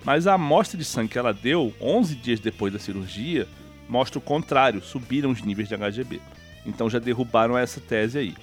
Mas 0.04 0.26
a 0.26 0.34
amostra 0.34 0.78
de 0.78 0.84
sangue 0.84 1.10
que 1.10 1.18
ela 1.18 1.32
deu, 1.32 1.74
11 1.80 2.14
dias 2.16 2.40
depois 2.40 2.72
da 2.72 2.78
cirurgia, 2.78 3.46
mostra 3.88 4.18
o 4.18 4.22
contrário, 4.22 4.82
subiram 4.82 5.30
os 5.30 5.42
níveis 5.42 5.68
de 5.68 5.76
HGB. 5.76 6.20
Então 6.64 6.88
já 6.88 6.98
derrubaram 6.98 7.56
essa 7.56 7.80
tese 7.80 8.18
aí. 8.18 8.34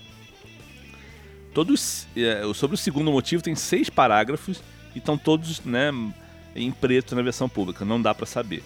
Todos, 1.54 2.08
é, 2.16 2.42
sobre 2.54 2.76
o 2.76 2.78
segundo 2.78 3.12
motivo, 3.12 3.42
tem 3.42 3.56
seis 3.56 3.90
parágrafos 3.90 4.62
e 4.94 5.00
estão 5.00 5.18
todos 5.18 5.62
né, 5.62 5.92
em 6.56 6.72
preto 6.72 7.16
na 7.16 7.22
versão 7.22 7.50
pública, 7.50 7.84
não 7.84 8.02
dá 8.02 8.14
para 8.14 8.26
saber. 8.26 8.64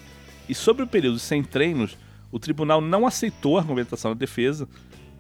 E 0.48 0.54
sobre 0.54 0.84
o 0.84 0.88
período 0.88 1.20
sem 1.20 1.44
treinos, 1.44 1.98
o 2.32 2.40
tribunal 2.40 2.82
não 2.82 3.08
aceitou 3.08 3.58
a 3.58 3.62
argumentação 3.62 4.12
da 4.12 4.18
defesa, 4.18 4.68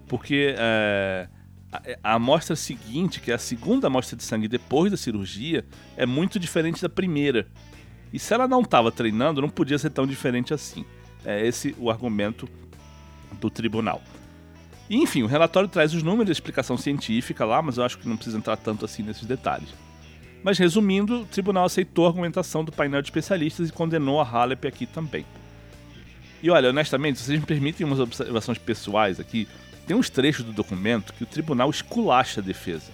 porque 0.08 0.53
é, 0.58 1.29
a, 1.72 2.12
a 2.12 2.13
amostra 2.15 2.55
seguinte, 2.55 3.22
que 3.22 3.32
é 3.32 3.36
a 3.36 3.39
segunda 3.39 3.88
amostra 3.88 4.17
de 4.17 4.24
sangue 4.24 4.48
depois 4.48 4.91
da 4.91 4.98
cirurgia, 4.98 5.65
é 5.96 6.05
muito 6.05 6.39
diferente 6.39 6.82
da 6.82 6.89
primeira. 6.89 7.48
E 8.12 8.20
se 8.20 8.34
ela 8.34 8.48
não 8.48 8.62
estava 8.62 8.91
treinando, 8.91 9.41
não 9.41 9.50
podia 9.50 9.77
ser 9.79 9.89
tão 9.89 10.05
diferente 10.05 10.53
assim. 10.53 10.86
É 11.25 11.46
esse 11.46 11.75
o 11.79 11.89
argumento 11.89 12.48
do 13.39 13.50
tribunal. 13.50 14.01
E, 14.93 14.97
enfim, 14.97 15.23
o 15.23 15.25
relatório 15.25 15.67
traz 15.67 15.91
os 15.95 16.03
números 16.03 16.29
a 16.29 16.33
explicação 16.33 16.77
científica 16.77 17.43
lá, 17.43 17.63
mas 17.63 17.79
eu 17.79 17.83
acho 17.83 17.97
que 17.97 18.07
não 18.07 18.15
precisa 18.15 18.38
entrar 18.38 18.55
tanto 18.55 18.85
assim 18.85 19.01
nesses 19.01 19.25
detalhes. 19.25 19.69
Mas 20.43 20.59
resumindo, 20.59 21.21
o 21.21 21.25
tribunal 21.25 21.65
aceitou 21.65 22.05
a 22.05 22.09
argumentação 22.09 22.63
do 22.63 22.71
painel 22.71 23.01
de 23.01 23.07
especialistas 23.07 23.69
e 23.69 23.71
condenou 23.71 24.21
a 24.21 24.23
Halep 24.23 24.67
aqui 24.67 24.85
também. 24.85 25.25
E 26.43 26.50
olha, 26.51 26.69
honestamente, 26.69 27.17
se 27.17 27.25
vocês 27.25 27.39
me 27.39 27.45
permitem 27.45 27.88
umas 27.88 28.00
observações 28.00 28.59
pessoais 28.59 29.19
aqui, 29.19 29.47
tem 29.88 29.97
uns 29.97 30.12
trechos 30.12 30.45
do 30.45 30.53
documento 30.53 31.12
que 31.15 31.23
o 31.23 31.27
tribunal 31.27 31.71
esculacha 31.71 32.39
a 32.39 32.43
defesa, 32.43 32.91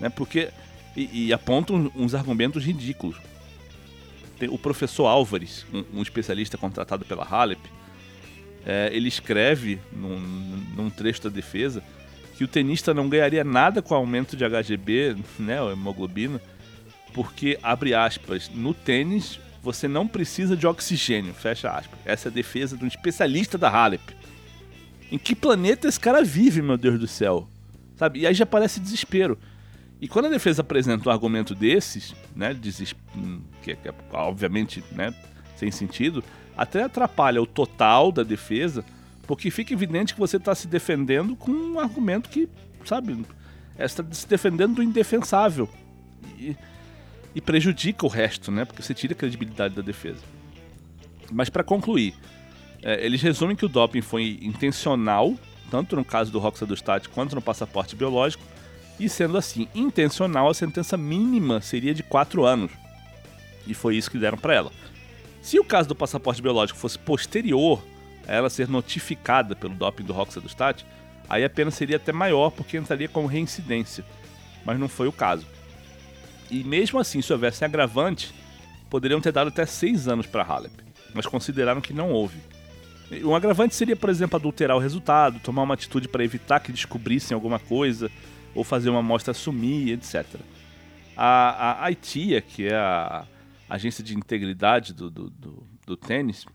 né? 0.00 0.08
Porque 0.08 0.48
e, 0.96 1.26
e 1.26 1.32
aponta 1.34 1.74
uns 1.74 2.14
argumentos 2.14 2.64
ridículos. 2.64 3.18
Tem 4.38 4.48
o 4.48 4.56
professor 4.56 5.08
Álvares, 5.08 5.66
um, 5.74 5.98
um 5.98 6.02
especialista 6.02 6.56
contratado 6.56 7.04
pela 7.04 7.22
Halep, 7.22 7.60
é, 8.66 8.90
ele 8.92 9.08
escreve 9.08 9.78
num, 9.92 10.18
num, 10.76 10.90
trecho 10.90 11.24
da 11.24 11.30
defesa 11.30 11.82
que 12.36 12.44
o 12.44 12.48
tenista 12.48 12.92
não 12.92 13.08
ganharia 13.08 13.44
nada 13.44 13.82
com 13.82 13.94
o 13.94 13.96
aumento 13.96 14.36
de 14.36 14.44
HGB, 14.44 15.16
né, 15.38 15.58
hemoglobina, 15.72 16.40
porque, 17.12 17.58
abre 17.62 17.94
aspas, 17.94 18.50
no 18.52 18.74
tênis 18.74 19.38
você 19.62 19.88
não 19.88 20.06
precisa 20.06 20.56
de 20.56 20.66
oxigênio, 20.66 21.32
fecha 21.32 21.70
aspas. 21.70 21.98
Essa 22.04 22.28
é 22.28 22.30
a 22.30 22.34
defesa 22.34 22.76
de 22.76 22.84
um 22.84 22.88
especialista 22.88 23.56
da 23.56 23.70
Halep. 23.70 24.14
Em 25.10 25.16
que 25.16 25.34
planeta 25.34 25.88
esse 25.88 25.98
cara 25.98 26.22
vive, 26.22 26.60
meu 26.60 26.76
Deus 26.76 26.98
do 26.98 27.06
céu? 27.06 27.48
Sabe? 27.96 28.20
E 28.20 28.26
aí 28.26 28.34
já 28.34 28.44
parece 28.44 28.80
desespero. 28.80 29.38
E 30.00 30.08
quando 30.08 30.26
a 30.26 30.28
defesa 30.28 30.60
apresenta 30.60 31.08
um 31.08 31.12
argumento 31.12 31.54
desses, 31.54 32.14
né, 32.36 32.52
desesp... 32.52 32.98
que, 33.62 33.74
que 33.74 33.88
é 33.88 33.94
obviamente 34.12 34.84
né, 34.92 35.14
sem 35.56 35.70
sentido, 35.70 36.22
até 36.56 36.82
atrapalha 36.82 37.42
o 37.42 37.46
total 37.46 38.12
da 38.12 38.22
defesa, 38.22 38.84
porque 39.26 39.50
fica 39.50 39.72
evidente 39.72 40.14
que 40.14 40.20
você 40.20 40.36
está 40.36 40.54
se 40.54 40.68
defendendo 40.68 41.34
com 41.34 41.50
um 41.50 41.80
argumento 41.80 42.28
que, 42.28 42.48
sabe, 42.84 43.24
está 43.78 44.04
se 44.12 44.28
defendendo 44.28 44.76
do 44.76 44.82
indefensável. 44.82 45.68
E, 46.38 46.56
e 47.34 47.40
prejudica 47.40 48.06
o 48.06 48.08
resto, 48.08 48.52
né? 48.52 48.64
Porque 48.64 48.82
você 48.82 48.94
tira 48.94 49.12
a 49.12 49.16
credibilidade 49.16 49.74
da 49.74 49.82
defesa. 49.82 50.20
Mas 51.32 51.48
para 51.48 51.64
concluir, 51.64 52.14
é, 52.82 53.04
eles 53.04 53.20
resumem 53.22 53.56
que 53.56 53.64
o 53.64 53.68
doping 53.68 54.02
foi 54.02 54.38
intencional, 54.42 55.34
tanto 55.70 55.96
no 55.96 56.04
caso 56.04 56.30
do 56.30 56.38
Roxadustat 56.38 57.08
quanto 57.08 57.34
no 57.34 57.42
passaporte 57.42 57.96
biológico, 57.96 58.44
e 59.00 59.08
sendo 59.08 59.36
assim 59.36 59.66
intencional, 59.74 60.48
a 60.48 60.54
sentença 60.54 60.96
mínima 60.96 61.60
seria 61.60 61.92
de 61.92 62.02
4 62.02 62.44
anos. 62.44 62.70
E 63.66 63.74
foi 63.74 63.96
isso 63.96 64.10
que 64.10 64.18
deram 64.18 64.38
para 64.38 64.54
ela. 64.54 64.70
Se 65.44 65.60
o 65.60 65.64
caso 65.64 65.90
do 65.90 65.94
passaporte 65.94 66.40
biológico 66.40 66.78
fosse 66.78 66.98
posterior 66.98 67.84
a 68.26 68.32
ela 68.32 68.48
ser 68.48 68.66
notificada 68.66 69.54
pelo 69.54 69.74
doping 69.74 70.02
do 70.02 70.14
Roxadustat, 70.14 70.86
aí 71.28 71.44
a 71.44 71.50
pena 71.50 71.70
seria 71.70 71.96
até 71.96 72.12
maior 72.12 72.48
porque 72.48 72.78
entraria 72.78 73.10
como 73.10 73.26
reincidência. 73.26 74.02
Mas 74.64 74.80
não 74.80 74.88
foi 74.88 75.06
o 75.06 75.12
caso. 75.12 75.46
E 76.50 76.64
mesmo 76.64 76.98
assim, 76.98 77.20
se 77.20 77.30
houvesse 77.30 77.62
agravante, 77.62 78.34
poderiam 78.88 79.20
ter 79.20 79.32
dado 79.32 79.48
até 79.48 79.66
seis 79.66 80.08
anos 80.08 80.24
para 80.24 80.42
Halep, 80.42 80.72
mas 81.12 81.26
consideraram 81.26 81.82
que 81.82 81.92
não 81.92 82.10
houve. 82.10 82.38
Um 83.22 83.34
agravante 83.34 83.74
seria, 83.74 83.94
por 83.94 84.08
exemplo, 84.08 84.36
adulterar 84.36 84.74
o 84.78 84.80
resultado, 84.80 85.38
tomar 85.40 85.64
uma 85.64 85.74
atitude 85.74 86.08
para 86.08 86.24
evitar 86.24 86.60
que 86.60 86.72
descobrissem 86.72 87.34
alguma 87.34 87.58
coisa, 87.58 88.10
ou 88.54 88.64
fazer 88.64 88.88
uma 88.88 89.00
amostra 89.00 89.34
sumir, 89.34 89.92
etc. 89.92 90.24
A, 91.14 91.84
a 91.84 91.90
ITIA, 91.90 92.40
que 92.40 92.66
é 92.66 92.74
a 92.74 93.26
agência 93.68 94.02
de 94.04 94.16
integridade 94.16 94.92
do, 94.92 95.10
do, 95.10 95.30
do, 95.30 95.66
do 95.86 95.96
tênis, 95.96 96.46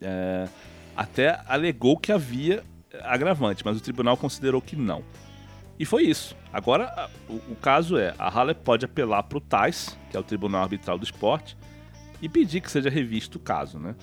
é, 0.00 0.48
até 0.96 1.40
alegou 1.46 1.96
que 1.96 2.12
havia 2.12 2.64
agravante, 3.02 3.64
mas 3.64 3.76
o 3.76 3.80
tribunal 3.80 4.16
considerou 4.16 4.60
que 4.60 4.76
não. 4.76 5.04
E 5.78 5.84
foi 5.84 6.04
isso. 6.04 6.36
Agora, 6.52 7.08
o, 7.28 7.34
o 7.52 7.56
caso 7.56 7.96
é, 7.96 8.14
a 8.18 8.28
Halep 8.28 8.60
pode 8.64 8.84
apelar 8.84 9.22
para 9.22 9.38
o 9.38 9.40
TAIS, 9.40 9.96
que 10.10 10.16
é 10.16 10.20
o 10.20 10.24
Tribunal 10.24 10.62
Arbitral 10.62 10.98
do 10.98 11.04
Esporte, 11.04 11.56
e 12.20 12.28
pedir 12.28 12.60
que 12.60 12.70
seja 12.70 12.90
revisto 12.90 13.38
o 13.38 13.40
caso, 13.40 13.78
né? 13.78 13.94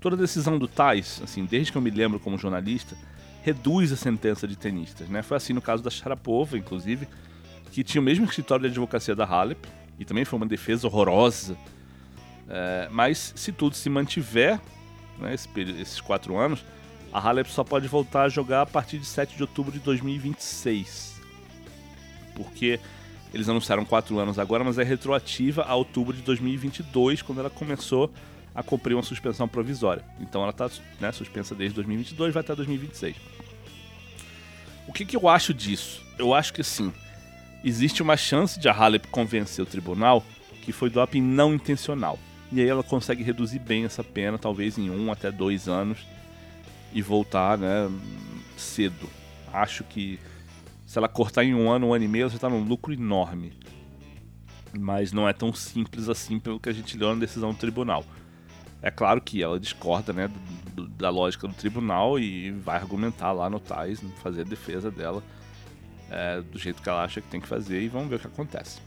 Toda 0.00 0.16
decisão 0.16 0.58
do 0.58 0.66
TAIS, 0.66 1.20
assim, 1.22 1.44
desde 1.44 1.70
que 1.70 1.78
eu 1.78 1.82
me 1.82 1.90
lembro 1.90 2.18
como 2.18 2.36
jornalista, 2.36 2.96
reduz 3.42 3.92
a 3.92 3.96
sentença 3.96 4.48
de 4.48 4.56
tenistas, 4.56 5.08
né? 5.08 5.22
Foi 5.22 5.36
assim 5.36 5.52
no 5.52 5.62
caso 5.62 5.82
da 5.82 5.90
Sharapova, 5.90 6.58
inclusive, 6.58 7.06
que 7.70 7.84
tinha 7.84 8.00
o 8.00 8.04
mesmo 8.04 8.24
escritório 8.24 8.62
de 8.62 8.70
advocacia 8.70 9.14
da 9.14 9.24
Halep, 9.24 9.68
e 10.00 10.04
também 10.06 10.24
foi 10.24 10.38
uma 10.38 10.46
defesa 10.46 10.86
horrorosa. 10.86 11.56
É, 12.48 12.88
mas 12.90 13.34
se 13.36 13.52
tudo 13.52 13.76
se 13.76 13.90
mantiver, 13.90 14.58
né, 15.18 15.34
esse, 15.34 15.48
esses 15.78 16.00
quatro 16.00 16.38
anos, 16.38 16.64
a 17.12 17.20
Halep 17.20 17.48
só 17.50 17.62
pode 17.62 17.86
voltar 17.86 18.22
a 18.22 18.28
jogar 18.30 18.62
a 18.62 18.66
partir 18.66 18.98
de 18.98 19.04
7 19.04 19.36
de 19.36 19.42
outubro 19.42 19.70
de 19.70 19.78
2026. 19.80 21.20
Porque 22.34 22.80
eles 23.34 23.46
anunciaram 23.46 23.84
quatro 23.84 24.18
anos 24.18 24.38
agora, 24.38 24.64
mas 24.64 24.78
é 24.78 24.82
retroativa 24.82 25.64
a 25.64 25.74
outubro 25.74 26.16
de 26.16 26.22
2022, 26.22 27.20
quando 27.20 27.40
ela 27.40 27.50
começou 27.50 28.10
a 28.54 28.62
cumprir 28.62 28.94
uma 28.94 29.02
suspensão 29.02 29.46
provisória. 29.46 30.02
Então 30.18 30.40
ela 30.40 30.50
está 30.50 30.70
né, 30.98 31.12
suspensa 31.12 31.54
desde 31.54 31.74
2022, 31.74 32.32
vai 32.32 32.40
até 32.40 32.54
2026. 32.56 33.16
O 34.88 34.92
que, 34.94 35.04
que 35.04 35.14
eu 35.14 35.28
acho 35.28 35.52
disso? 35.52 36.02
Eu 36.18 36.32
acho 36.32 36.54
que 36.54 36.64
sim 36.64 36.90
existe 37.64 38.02
uma 38.02 38.16
chance 38.16 38.58
de 38.58 38.68
a 38.68 38.72
Halep 38.72 39.08
convencer 39.08 39.62
o 39.62 39.66
tribunal 39.66 40.24
que 40.62 40.72
foi 40.72 40.90
doping 40.90 41.22
não 41.22 41.54
intencional. 41.54 42.18
E 42.52 42.60
aí 42.60 42.68
ela 42.68 42.82
consegue 42.82 43.22
reduzir 43.22 43.58
bem 43.58 43.84
essa 43.84 44.02
pena, 44.02 44.38
talvez 44.38 44.76
em 44.76 44.90
um 44.90 45.12
até 45.12 45.30
dois 45.30 45.68
anos, 45.68 46.06
e 46.92 47.00
voltar 47.00 47.56
né, 47.56 47.90
cedo. 48.56 49.08
Acho 49.52 49.84
que 49.84 50.18
se 50.86 50.98
ela 50.98 51.08
cortar 51.08 51.44
em 51.44 51.54
um 51.54 51.70
ano, 51.70 51.88
um 51.88 51.94
ano 51.94 52.04
e 52.04 52.08
meio, 52.08 52.28
você 52.28 52.36
está 52.36 52.48
num 52.48 52.64
lucro 52.64 52.92
enorme. 52.92 53.52
Mas 54.76 55.12
não 55.12 55.28
é 55.28 55.32
tão 55.32 55.52
simples 55.52 56.08
assim 56.08 56.38
pelo 56.38 56.58
que 56.58 56.68
a 56.68 56.72
gente 56.72 56.96
leu 56.96 57.14
na 57.14 57.20
decisão 57.20 57.52
do 57.52 57.58
tribunal. 57.58 58.04
É 58.82 58.90
claro 58.90 59.20
que 59.20 59.42
ela 59.42 59.60
discorda 59.60 60.12
né, 60.12 60.30
da 60.96 61.10
lógica 61.10 61.46
do 61.46 61.54
tribunal 61.54 62.18
e 62.18 62.50
vai 62.50 62.76
argumentar 62.76 63.32
lá 63.32 63.48
no 63.48 63.60
TAIS, 63.60 64.00
fazer 64.22 64.40
a 64.40 64.44
defesa 64.44 64.90
dela 64.90 65.22
é, 66.10 66.40
do 66.40 66.58
jeito 66.58 66.82
que 66.82 66.88
ela 66.88 67.04
acha 67.04 67.20
que 67.20 67.28
tem 67.28 67.40
que 67.40 67.48
fazer 67.48 67.80
e 67.80 67.88
vamos 67.88 68.08
ver 68.08 68.16
o 68.16 68.18
que 68.18 68.26
acontece. 68.26 68.80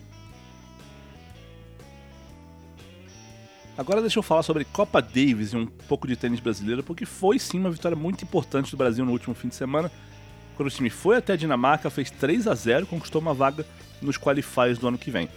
Agora 3.75 4.01
deixa 4.01 4.20
eu 4.20 4.24
falar 4.24 4.44
sobre 4.44 4.65
Copa 4.65 5.01
Davis 5.01 5.53
e 5.53 5.58
um 5.58 5.65
pouco 5.65 6.08
de 6.08 6.15
tênis 6.15 6.39
brasileiro, 6.39 6.84
porque 6.84 7.06
foi 7.06 7.39
sim 7.39 7.58
uma 7.60 7.72
vitória 7.72 7.96
muito 7.96 8.24
importante 8.24 8.70
do 8.70 8.77
Brasil 8.77 9.03
no 9.03 9.12
último 9.12 9.34
fim 9.34 9.48
de 9.48 9.56
semana 9.56 9.92
quando 10.56 10.68
o 10.68 10.72
time 10.72 10.89
foi 10.89 11.18
até 11.18 11.34
a 11.34 11.36
Dinamarca, 11.36 11.89
fez 11.89 12.10
3 12.12 12.48
a 12.48 12.56
0 12.56 12.86
conquistou 12.86 13.22
uma 13.22 13.34
vaga 13.34 13.65
nos 14.01 14.18
qualifiers 14.18 14.77
do 14.77 14.88
ano 14.88 14.98
que 14.98 15.12
vem. 15.12 15.30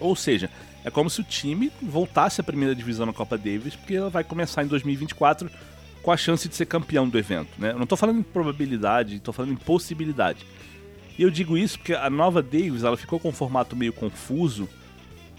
Ou 0.00 0.16
seja, 0.16 0.50
é 0.84 0.90
como 0.90 1.08
se 1.08 1.20
o 1.20 1.24
time 1.24 1.70
voltasse 1.80 2.40
à 2.40 2.44
primeira 2.44 2.74
divisão 2.74 3.06
na 3.06 3.12
Copa 3.12 3.38
Davis, 3.38 3.76
porque 3.76 3.94
ela 3.94 4.10
vai 4.10 4.24
começar 4.24 4.64
em 4.64 4.66
2024 4.66 5.50
com 6.02 6.10
a 6.10 6.16
chance 6.16 6.48
de 6.48 6.54
ser 6.54 6.66
campeão 6.66 7.08
do 7.08 7.18
evento. 7.18 7.50
Né? 7.58 7.70
Eu 7.70 7.76
não 7.76 7.84
estou 7.84 7.96
falando 7.96 8.18
em 8.18 8.22
probabilidade, 8.22 9.16
estou 9.16 9.32
falando 9.32 9.52
em 9.52 9.56
possibilidade. 9.56 10.44
E 11.18 11.22
eu 11.22 11.30
digo 11.30 11.56
isso 11.56 11.78
porque 11.78 11.94
a 11.94 12.10
nova 12.10 12.42
Davis 12.42 12.82
ela 12.82 12.96
ficou 12.96 13.20
com 13.20 13.28
um 13.28 13.32
formato 13.32 13.76
meio 13.76 13.92
confuso, 13.92 14.68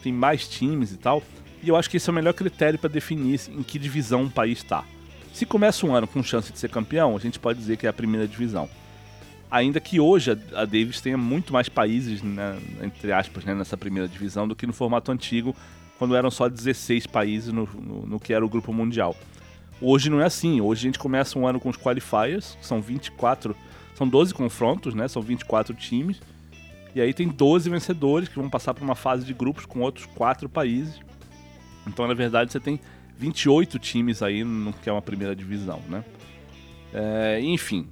tem 0.01 0.13
mais 0.13 0.47
times 0.47 0.91
e 0.91 0.97
tal, 0.97 1.21
e 1.61 1.69
eu 1.69 1.75
acho 1.75 1.89
que 1.89 1.97
esse 1.97 2.09
é 2.09 2.11
o 2.11 2.15
melhor 2.15 2.33
critério 2.33 2.79
para 2.79 2.89
definir 2.89 3.39
em 3.49 3.63
que 3.63 3.77
divisão 3.79 4.23
um 4.23 4.29
país 4.29 4.59
está. 4.59 4.83
Se 5.33 5.45
começa 5.45 5.85
um 5.85 5.93
ano 5.93 6.07
com 6.07 6.23
chance 6.23 6.51
de 6.51 6.59
ser 6.59 6.69
campeão, 6.69 7.15
a 7.15 7.19
gente 7.19 7.39
pode 7.39 7.59
dizer 7.59 7.75
que 7.77 7.85
é 7.85 7.89
a 7.89 7.93
primeira 7.93 8.27
divisão 8.27 8.69
ainda 9.49 9.79
que 9.79 9.99
hoje 9.99 10.31
a, 10.31 10.65
Davis 10.65 10.99
tenha 10.99 11.17
muito 11.17 11.53
mais 11.53 11.69
países, 11.69 12.21
né, 12.21 12.57
entre 12.81 13.11
aspas, 13.11 13.45
né, 13.45 13.53
nessa 13.53 13.77
primeira 13.77 14.07
divisão 14.07 14.47
do 14.47 14.55
que 14.55 14.67
no 14.67 14.73
formato 14.73 15.11
antigo, 15.11 15.55
quando 15.97 16.15
eram 16.15 16.29
só 16.29 16.49
16 16.49 17.07
países 17.07 17.53
no, 17.53 17.65
no, 17.65 18.05
no, 18.05 18.19
que 18.19 18.33
era 18.33 18.45
o 18.45 18.49
grupo 18.49 18.73
mundial. 18.73 19.15
Hoje 19.79 20.09
não 20.09 20.19
é 20.19 20.25
assim, 20.25 20.59
hoje 20.59 20.81
a 20.81 20.87
gente 20.89 20.99
começa 20.99 21.37
um 21.37 21.47
ano 21.47 21.59
com 21.59 21.69
os 21.69 21.77
qualifiers, 21.77 22.57
que 22.59 22.65
são 22.65 22.81
24, 22.81 23.55
são 23.95 24.07
12 24.07 24.33
confrontos, 24.33 24.93
né, 24.93 25.07
são 25.07 25.21
24 25.21 25.73
times, 25.73 26.21
e 26.93 27.01
aí 27.01 27.13
tem 27.13 27.27
12 27.27 27.69
vencedores 27.69 28.29
que 28.29 28.35
vão 28.35 28.49
passar 28.49 28.73
para 28.73 28.83
uma 28.83 28.95
fase 28.95 29.25
de 29.25 29.33
grupos 29.33 29.65
com 29.65 29.79
outros 29.79 30.05
4 30.05 30.47
países. 30.47 30.99
Então, 31.87 32.07
na 32.07 32.13
verdade, 32.13 32.51
você 32.51 32.59
tem 32.59 32.79
28 33.17 33.79
times 33.79 34.21
aí 34.21 34.43
no 34.43 34.71
que 34.73 34.89
é 34.89 34.91
uma 34.91 35.01
primeira 35.01 35.35
divisão, 35.35 35.81
né? 35.89 36.03
É, 36.93 37.39
enfim, 37.41 37.87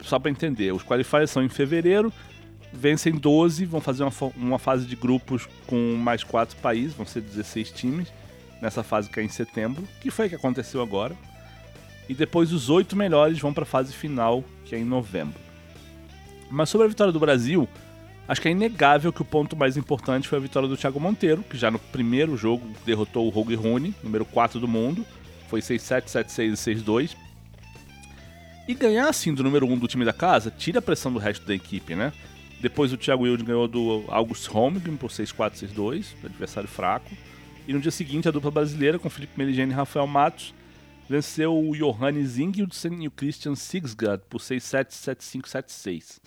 só 0.00 0.18
para 0.18 0.30
entender, 0.30 0.72
os 0.72 0.82
qualifiers 0.82 1.30
são 1.30 1.42
em 1.42 1.48
fevereiro, 1.48 2.12
vencem 2.72 3.12
12, 3.12 3.64
vão 3.64 3.80
fazer 3.80 4.04
uma, 4.04 4.12
uma 4.36 4.58
fase 4.58 4.86
de 4.86 4.96
grupos 4.96 5.48
com 5.66 5.94
mais 5.96 6.24
quatro 6.24 6.56
países, 6.58 6.94
vão 6.94 7.06
ser 7.06 7.20
16 7.20 7.70
times, 7.70 8.12
nessa 8.60 8.82
fase 8.82 9.10
que 9.10 9.20
é 9.20 9.22
em 9.22 9.28
setembro, 9.28 9.86
que 10.00 10.10
foi 10.10 10.26
o 10.26 10.28
que 10.30 10.34
aconteceu 10.34 10.82
agora. 10.82 11.14
E 12.08 12.14
depois 12.14 12.52
os 12.52 12.70
oito 12.70 12.96
melhores 12.96 13.38
vão 13.38 13.52
para 13.52 13.64
a 13.64 13.66
fase 13.66 13.92
final, 13.92 14.42
que 14.64 14.74
é 14.74 14.78
em 14.78 14.84
novembro. 14.84 15.38
Mas 16.50 16.70
sobre 16.70 16.86
a 16.86 16.88
vitória 16.88 17.12
do 17.12 17.20
Brasil, 17.20 17.68
acho 18.26 18.40
que 18.40 18.48
é 18.48 18.50
inegável 18.50 19.12
que 19.12 19.22
o 19.22 19.24
ponto 19.24 19.54
mais 19.54 19.76
importante 19.76 20.26
foi 20.26 20.38
a 20.38 20.40
vitória 20.40 20.68
do 20.68 20.76
Thiago 20.76 20.98
Monteiro, 20.98 21.42
que 21.42 21.58
já 21.58 21.70
no 21.70 21.78
primeiro 21.78 22.36
jogo 22.36 22.66
derrotou 22.86 23.26
o 23.26 23.30
Rogue 23.30 23.54
Rune, 23.54 23.94
número 24.02 24.24
4 24.24 24.58
do 24.58 24.66
mundo. 24.66 25.04
Foi 25.48 25.60
6-7, 25.60 26.04
7-6 26.04 26.38
e 26.38 26.76
6-2. 26.82 27.16
E 28.66 28.74
ganhar 28.74 29.08
assim 29.08 29.32
do 29.32 29.42
número 29.42 29.66
1 29.66 29.72
um 29.72 29.78
do 29.78 29.88
time 29.88 30.04
da 30.04 30.12
casa, 30.12 30.50
tira 30.50 30.78
a 30.78 30.82
pressão 30.82 31.12
do 31.12 31.18
resto 31.18 31.46
da 31.46 31.54
equipe, 31.54 31.94
né? 31.94 32.12
Depois 32.60 32.92
o 32.92 32.96
Thiago 32.96 33.22
Wilde 33.22 33.44
ganhou 33.44 33.68
do 33.68 34.04
August 34.08 34.46
Holmgren 34.48 34.96
por 34.96 35.10
6-4, 35.10 35.68
6-2, 35.74 36.06
adversário 36.24 36.68
fraco. 36.68 37.10
E 37.66 37.72
no 37.72 37.80
dia 37.80 37.90
seguinte 37.90 38.28
a 38.28 38.30
dupla 38.30 38.50
brasileira 38.50 38.98
com 38.98 39.08
Felipe 39.08 39.34
Meligeni 39.36 39.72
e 39.72 39.74
Rafael 39.74 40.06
Matos 40.06 40.54
venceu 41.08 41.58
o 41.58 41.74
Johannes 41.74 42.38
Ingildsen 42.38 43.02
e 43.02 43.08
o 43.08 43.10
Christian 43.10 43.54
Sigsgaard 43.54 44.22
por 44.28 44.40
6-7, 44.40 44.88
7-5, 44.90 45.42
7-6. 45.42 46.20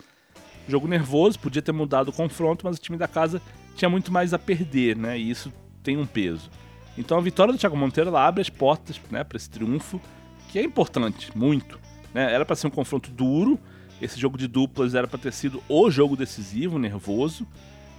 Jogo 0.67 0.87
nervoso, 0.87 1.39
podia 1.39 1.61
ter 1.61 1.71
mudado 1.71 2.09
o 2.09 2.13
confronto, 2.13 2.65
mas 2.65 2.77
o 2.77 2.81
time 2.81 2.97
da 2.97 3.07
casa 3.07 3.41
tinha 3.75 3.89
muito 3.89 4.11
mais 4.11 4.33
a 4.33 4.39
perder, 4.39 4.95
né? 4.95 5.17
E 5.19 5.29
isso 5.29 5.51
tem 5.83 5.97
um 5.97 6.05
peso. 6.05 6.49
Então 6.97 7.17
a 7.17 7.21
vitória 7.21 7.53
do 7.53 7.59
Thiago 7.59 7.77
Monteiro 7.77 8.15
abre 8.15 8.41
as 8.41 8.49
portas 8.49 8.99
né, 9.09 9.23
para 9.23 9.37
esse 9.37 9.49
triunfo, 9.49 10.01
que 10.49 10.59
é 10.59 10.63
importante, 10.63 11.35
muito. 11.35 11.79
Né? 12.13 12.33
Era 12.33 12.45
para 12.45 12.55
ser 12.55 12.67
um 12.67 12.71
confronto 12.71 13.11
duro. 13.11 13.59
Esse 14.01 14.19
jogo 14.19 14.37
de 14.37 14.47
duplas 14.47 14.95
era 14.95 15.07
para 15.07 15.19
ter 15.19 15.31
sido 15.31 15.63
o 15.69 15.89
jogo 15.89 16.15
decisivo, 16.15 16.79
nervoso. 16.79 17.47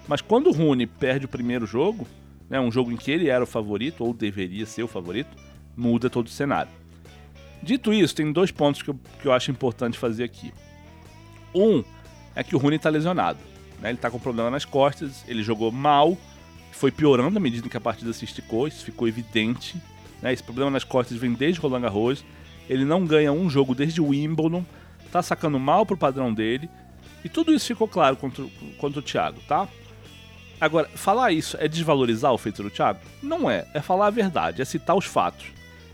Mas 0.06 0.20
quando 0.20 0.48
o 0.48 0.52
Rune 0.52 0.86
perde 0.86 1.26
o 1.26 1.28
primeiro 1.28 1.64
jogo, 1.64 2.06
né, 2.50 2.60
um 2.60 2.70
jogo 2.70 2.90
em 2.90 2.96
que 2.96 3.10
ele 3.10 3.28
era 3.28 3.44
o 3.44 3.46
favorito, 3.46 4.04
ou 4.04 4.12
deveria 4.12 4.66
ser 4.66 4.82
o 4.82 4.88
favorito, 4.88 5.36
muda 5.76 6.10
todo 6.10 6.26
o 6.26 6.30
cenário. 6.30 6.70
Dito 7.62 7.92
isso, 7.92 8.14
tem 8.14 8.32
dois 8.32 8.50
pontos 8.50 8.82
que 8.82 8.90
eu, 8.90 8.98
que 9.20 9.26
eu 9.26 9.32
acho 9.32 9.50
importante 9.50 9.98
fazer 9.98 10.24
aqui. 10.24 10.52
Um 11.54 11.84
é 12.34 12.42
que 12.42 12.56
o 12.56 12.58
Rune 12.58 12.76
está 12.76 12.90
lesionado. 12.90 13.38
Né? 13.80 13.90
Ele 13.90 13.98
está 13.98 14.10
com 14.10 14.18
problema 14.18 14.50
nas 14.50 14.64
costas, 14.64 15.24
ele 15.28 15.42
jogou 15.42 15.70
mal, 15.70 16.16
foi 16.72 16.90
piorando 16.90 17.36
à 17.36 17.40
medida 17.40 17.68
que 17.68 17.76
a 17.76 17.80
partida 17.80 18.12
se 18.12 18.24
esticou, 18.24 18.66
isso 18.66 18.84
ficou 18.84 19.06
evidente. 19.06 19.80
Né? 20.20 20.32
Esse 20.32 20.42
problema 20.42 20.70
nas 20.70 20.84
costas 20.84 21.16
vem 21.18 21.34
desde 21.34 21.60
Roland 21.60 21.82
Garros 21.82 22.24
ele 22.68 22.84
não 22.84 23.04
ganha 23.04 23.32
um 23.32 23.50
jogo 23.50 23.74
desde 23.74 24.00
o 24.00 24.08
Wimbledon, 24.08 24.64
tá 25.10 25.22
sacando 25.22 25.58
mal 25.58 25.84
pro 25.84 25.96
padrão 25.96 26.32
dele. 26.32 26.70
E 27.24 27.28
tudo 27.28 27.52
isso 27.52 27.66
ficou 27.66 27.86
claro 27.86 28.16
contra, 28.16 28.44
contra 28.78 28.98
o 28.98 29.02
Thiago, 29.02 29.40
tá? 29.46 29.68
Agora, 30.60 30.88
falar 30.94 31.32
isso 31.32 31.56
é 31.60 31.68
desvalorizar 31.68 32.32
o 32.32 32.38
feito 32.38 32.62
do 32.62 32.70
Thiago? 32.70 33.00
Não 33.22 33.50
é, 33.50 33.66
é 33.74 33.80
falar 33.80 34.06
a 34.06 34.10
verdade, 34.10 34.62
é 34.62 34.64
citar 34.64 34.96
os 34.96 35.04
fatos. 35.04 35.46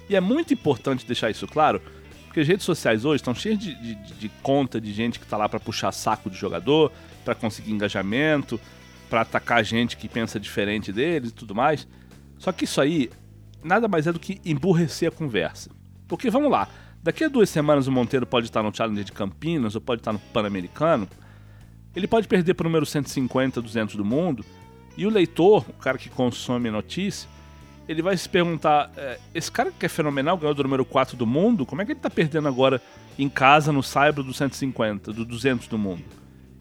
E 0.08 0.16
é 0.16 0.20
muito 0.20 0.54
importante 0.54 1.06
deixar 1.06 1.30
isso 1.30 1.46
claro, 1.46 1.82
porque 2.26 2.40
as 2.40 2.48
redes 2.48 2.64
sociais 2.64 3.04
hoje 3.04 3.16
estão 3.16 3.34
cheias 3.34 3.58
de, 3.58 3.74
de, 3.74 3.94
de 3.94 4.28
conta 4.42 4.80
de 4.80 4.92
gente 4.92 5.18
que 5.18 5.26
tá 5.26 5.36
lá 5.36 5.48
para 5.48 5.60
puxar 5.60 5.92
saco 5.92 6.30
de 6.30 6.36
jogador, 6.36 6.92
para 7.24 7.34
conseguir 7.34 7.72
engajamento, 7.72 8.60
para 9.08 9.22
atacar 9.22 9.64
gente 9.64 9.96
que 9.96 10.08
pensa 10.08 10.38
diferente 10.38 10.92
deles 10.92 11.30
e 11.30 11.34
tudo 11.34 11.54
mais. 11.54 11.86
Só 12.38 12.52
que 12.52 12.64
isso 12.64 12.80
aí 12.80 13.10
nada 13.62 13.88
mais 13.88 14.06
é 14.06 14.12
do 14.12 14.18
que 14.18 14.40
emburrecer 14.44 15.08
a 15.08 15.12
conversa. 15.12 15.70
Porque 16.06 16.30
vamos 16.30 16.50
lá, 16.50 16.68
daqui 17.02 17.24
a 17.24 17.28
duas 17.28 17.50
semanas 17.50 17.86
o 17.86 17.92
Monteiro 17.92 18.26
pode 18.26 18.46
estar 18.46 18.62
no 18.62 18.74
Challenger 18.74 19.04
de 19.04 19.12
Campinas 19.12 19.74
ou 19.74 19.80
pode 19.80 20.00
estar 20.00 20.12
no 20.12 20.18
Pan-Americano. 20.18 21.08
Ele 21.94 22.06
pode 22.06 22.28
perder 22.28 22.54
para 22.54 22.64
o 22.64 22.68
número 22.68 22.86
150, 22.86 23.60
200 23.60 23.96
do 23.96 24.04
mundo. 24.04 24.44
E 24.96 25.06
o 25.06 25.10
leitor, 25.10 25.64
o 25.68 25.72
cara 25.74 25.98
que 25.98 26.08
consome 26.08 26.70
notícia, 26.70 27.28
ele 27.88 28.02
vai 28.02 28.16
se 28.16 28.28
perguntar: 28.28 28.92
é, 28.96 29.18
esse 29.34 29.50
cara 29.50 29.72
que 29.72 29.86
é 29.86 29.88
fenomenal, 29.88 30.36
ganhou 30.36 30.54
do 30.54 30.62
número 30.62 30.84
4 30.84 31.16
do 31.16 31.26
mundo, 31.26 31.64
como 31.64 31.80
é 31.80 31.84
que 31.84 31.92
ele 31.92 31.98
está 31.98 32.10
perdendo 32.10 32.46
agora 32.46 32.80
em 33.18 33.28
casa 33.28 33.72
no 33.72 33.82
Saibro 33.82 34.22
do 34.22 34.34
150, 34.34 35.12
do 35.12 35.24
200 35.24 35.66
do 35.66 35.78
mundo? 35.78 36.04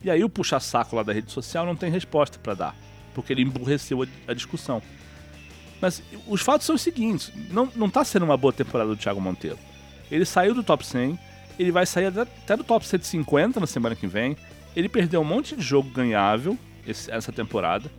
E 0.03 0.09
aí 0.09 0.23
o 0.23 0.29
puxa-saco 0.29 0.95
lá 0.95 1.03
da 1.03 1.11
rede 1.11 1.31
social 1.31 1.65
não 1.65 1.75
tem 1.75 1.91
resposta 1.91 2.39
para 2.39 2.53
dar, 2.53 2.75
porque 3.13 3.33
ele 3.33 3.41
emburreceu 3.41 4.03
a, 4.03 4.07
a 4.31 4.33
discussão. 4.33 4.81
Mas 5.81 6.01
os 6.25 6.41
fatos 6.41 6.65
são 6.65 6.75
os 6.75 6.81
seguintes: 6.81 7.31
não, 7.51 7.69
não 7.75 7.89
tá 7.89 8.05
sendo 8.05 8.23
uma 8.23 8.37
boa 8.37 8.53
temporada 8.53 8.89
do 8.89 8.97
Thiago 8.97 9.19
Monteiro. 9.19 9.59
Ele 10.09 10.23
saiu 10.23 10.55
do 10.55 10.63
top 10.63 10.85
100, 10.85 11.19
ele 11.59 11.71
vai 11.71 11.85
sair 11.85 12.05
até 12.05 12.55
do 12.55 12.63
top 12.63 12.87
150 12.87 13.59
na 13.59 13.67
semana 13.67 13.95
que 13.95 14.07
vem. 14.07 14.37
Ele 14.73 14.87
perdeu 14.87 15.21
um 15.21 15.25
monte 15.25 15.55
de 15.55 15.61
jogo 15.61 15.89
ganhável 15.89 16.57
esse, 16.85 17.11
essa 17.11 17.31
temporada, 17.31 17.91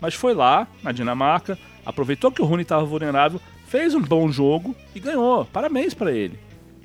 mas 0.00 0.14
foi 0.14 0.32
lá, 0.32 0.66
na 0.82 0.92
Dinamarca, 0.92 1.58
aproveitou 1.84 2.30
que 2.30 2.42
o 2.42 2.44
Rune 2.44 2.62
estava 2.62 2.84
vulnerável, 2.84 3.40
fez 3.66 3.94
um 3.94 4.02
bom 4.02 4.30
jogo 4.30 4.74
e 4.94 5.00
ganhou. 5.00 5.44
Parabéns 5.44 5.94
para 5.94 6.12
ele. 6.12 6.38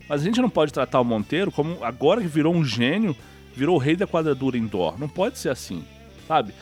Mas 0.08 0.22
a 0.22 0.24
gente 0.24 0.42
não 0.42 0.50
pode 0.50 0.72
tratar 0.72 1.00
o 1.00 1.04
Monteiro 1.04 1.52
como 1.52 1.84
agora 1.84 2.22
que 2.22 2.28
virou 2.28 2.54
um 2.54 2.64
gênio, 2.64 3.16
virou 3.56 3.76
o 3.76 3.80
rei 3.80 3.96
da 3.96 4.06
quadradura 4.06 4.58
indoor. 4.58 5.00
Não 5.00 5.10
pode 5.10 5.40
ser 5.40 5.50
assim, 5.50 5.84
sabe? 6.28 6.54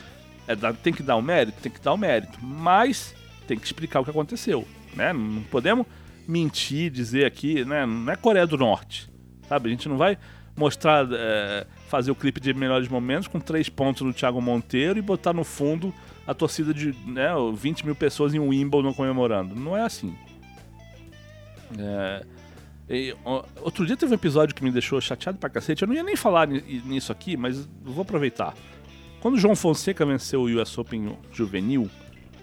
É, 0.46 0.54
tem 0.72 0.92
que 0.92 1.02
dar 1.02 1.16
o 1.16 1.22
mérito, 1.22 1.60
tem 1.60 1.70
que 1.70 1.80
dar 1.80 1.92
o 1.92 1.98
mérito. 1.98 2.38
Mas 2.42 3.14
tem 3.46 3.58
que 3.58 3.66
explicar 3.66 4.00
o 4.00 4.04
que 4.04 4.10
aconteceu, 4.10 4.66
né? 4.94 5.12
Não 5.12 5.42
podemos 5.42 5.86
mentir, 6.26 6.90
dizer 6.90 7.26
aqui, 7.26 7.64
né? 7.64 7.84
Não 7.84 8.12
é 8.12 8.16
Coreia 8.16 8.46
do 8.46 8.56
Norte, 8.56 9.10
sabe? 9.48 9.68
A 9.68 9.70
gente 9.70 9.88
não 9.88 9.96
vai 9.96 10.16
mostrar, 10.56 11.06
é, 11.12 11.66
fazer 11.88 12.10
o 12.10 12.14
clipe 12.14 12.40
de 12.40 12.54
melhores 12.54 12.88
momentos 12.88 13.28
com 13.28 13.40
três 13.40 13.68
pontos 13.68 14.02
do 14.02 14.12
Thiago 14.12 14.40
Monteiro 14.40 14.98
e 14.98 15.02
botar 15.02 15.32
no 15.32 15.44
fundo 15.44 15.92
a 16.26 16.34
torcida 16.34 16.72
de 16.72 16.94
né, 17.06 17.28
20 17.54 17.84
mil 17.84 17.94
pessoas 17.94 18.34
em 18.34 18.38
Wimbledon 18.38 18.94
comemorando. 18.94 19.54
Não 19.54 19.76
é 19.76 19.82
assim. 19.82 20.16
É, 21.78 22.24
e, 22.88 23.14
outro 23.60 23.86
dia 23.86 23.96
teve 23.96 24.12
um 24.12 24.14
episódio 24.14 24.54
que 24.54 24.62
me 24.62 24.70
deixou 24.70 25.00
chateado 25.00 25.38
pra 25.38 25.48
cacete. 25.48 25.82
Eu 25.82 25.88
não 25.88 25.94
ia 25.94 26.02
nem 26.02 26.16
falar 26.16 26.46
nisso 26.46 27.12
aqui, 27.12 27.36
mas 27.36 27.68
vou 27.82 28.02
aproveitar. 28.02 28.54
Quando 29.20 29.38
João 29.38 29.56
Fonseca 29.56 30.04
venceu 30.04 30.42
o 30.42 30.60
US 30.60 30.76
Open 30.76 31.16
juvenil, 31.32 31.90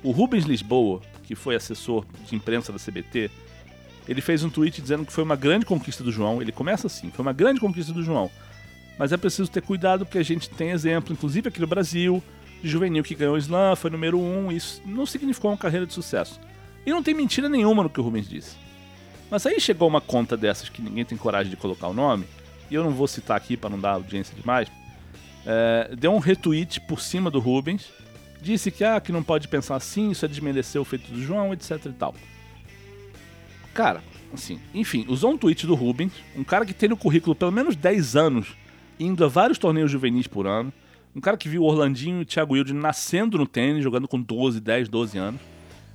o 0.04 0.12
Rubens 0.12 0.46
Lisboa, 0.46 1.02
que 1.24 1.36
foi 1.36 1.56
assessor 1.56 2.06
de 2.28 2.36
imprensa 2.36 2.72
da 2.72 2.80
CBT, 2.80 3.30
ele 4.08 4.20
fez 4.20 4.44
um 4.44 4.50
tweet 4.50 4.82
dizendo 4.82 5.06
que 5.06 5.14
foi 5.14 5.24
uma 5.24 5.36
grande 5.36 5.66
conquista 5.66 6.04
do 6.04 6.12
João. 6.12 6.42
Ele 6.42 6.52
começa 6.52 6.88
assim: 6.88 7.12
foi 7.12 7.22
uma 7.22 7.34
grande 7.34 7.60
conquista 7.60 7.94
do 7.94 8.02
João. 8.02 8.32
Mas 8.98 9.12
é 9.12 9.18
preciso 9.18 9.50
ter 9.50 9.62
cuidado 9.62 10.06
porque 10.06 10.18
a 10.18 10.24
gente 10.24 10.50
tem 10.50 10.72
exemplo, 10.72 11.14
inclusive 11.14 11.50
aqui 11.50 11.62
no 11.62 11.68
Brasil, 11.68 12.22
juvenil 12.68 13.04
que 13.04 13.16
ganhou 13.16 13.36
o 13.36 13.38
slam, 13.38 13.76
foi 13.76 13.90
número 13.90 14.20
um. 14.20 14.52
Isso 14.52 14.82
não 14.86 15.06
significou 15.06 15.52
uma 15.52 15.58
carreira 15.58 15.86
de 15.86 15.94
sucesso. 15.94 16.40
E 16.86 16.92
não 16.92 17.04
tem 17.04 17.14
mentira 17.14 17.48
nenhuma 17.48 17.84
no 17.84 17.90
que 17.90 18.00
o 18.00 18.04
Rubens 18.04 18.28
disse. 18.28 18.56
Mas 19.30 19.46
aí 19.46 19.60
chegou 19.60 19.88
uma 19.88 20.02
conta 20.02 20.36
dessas 20.36 20.70
que 20.70 20.82
ninguém 20.82 21.06
tem 21.06 21.18
coragem 21.18 21.50
de 21.50 21.58
colocar 21.58 21.88
o 21.88 21.94
nome, 21.94 22.26
e 22.70 22.76
eu 22.76 22.84
não 22.84 22.92
vou 22.92 23.08
citar 23.08 23.38
aqui 23.38 23.56
para 23.56 23.70
não 23.70 23.80
dar 23.80 23.92
audiência 23.92 24.36
demais. 24.36 24.68
É, 25.46 25.96
deu 25.98 26.14
um 26.14 26.20
retweet 26.20 26.82
por 26.82 27.02
cima 27.02 27.32
do 27.32 27.40
Rubens 27.40 27.90
disse 28.42 28.72
que, 28.72 28.84
ah, 28.84 29.00
que 29.00 29.12
não 29.12 29.24
pode 29.24 29.48
pensar 29.48 29.76
assim, 29.76 30.12
isso 30.12 30.26
é 30.26 30.28
desmerecer 30.28 30.82
o 30.82 30.86
feito 30.86 31.12
do 31.12 31.22
João, 31.22 31.54
etc 31.54 31.86
e 31.86 31.94
tal. 31.94 32.16
Cara, 33.74 34.04
assim, 34.34 34.60
enfim, 34.74 35.06
usou 35.08 35.32
um 35.32 35.38
tweet 35.38 35.68
do 35.68 35.76
Rubens, 35.76 36.12
um 36.36 36.44
cara 36.44 36.66
que 36.66 36.74
tem 36.74 36.90
no 36.90 36.98
currículo 36.98 37.36
pelo 37.36 37.52
menos 37.52 37.76
10 37.76 38.16
anos 38.16 38.58
indo 39.00 39.24
a 39.24 39.28
vários 39.28 39.58
torneios 39.58 39.92
juvenis 39.92 40.28
por 40.28 40.48
ano. 40.48 40.74
Um 41.16 41.20
cara 41.20 41.36
que 41.36 41.50
viu 41.50 41.64
Orlandinho 41.64 42.20
e 42.20 42.22
o 42.22 42.26
Thiago 42.26 42.54
Wilde 42.54 42.74
nascendo 42.74 43.38
no 43.38 43.46
tênis, 43.46 43.84
jogando 43.84 44.08
com 44.08 44.22
12, 44.22 44.60
10, 44.62 44.88
12 44.88 45.18
anos. 45.18 45.42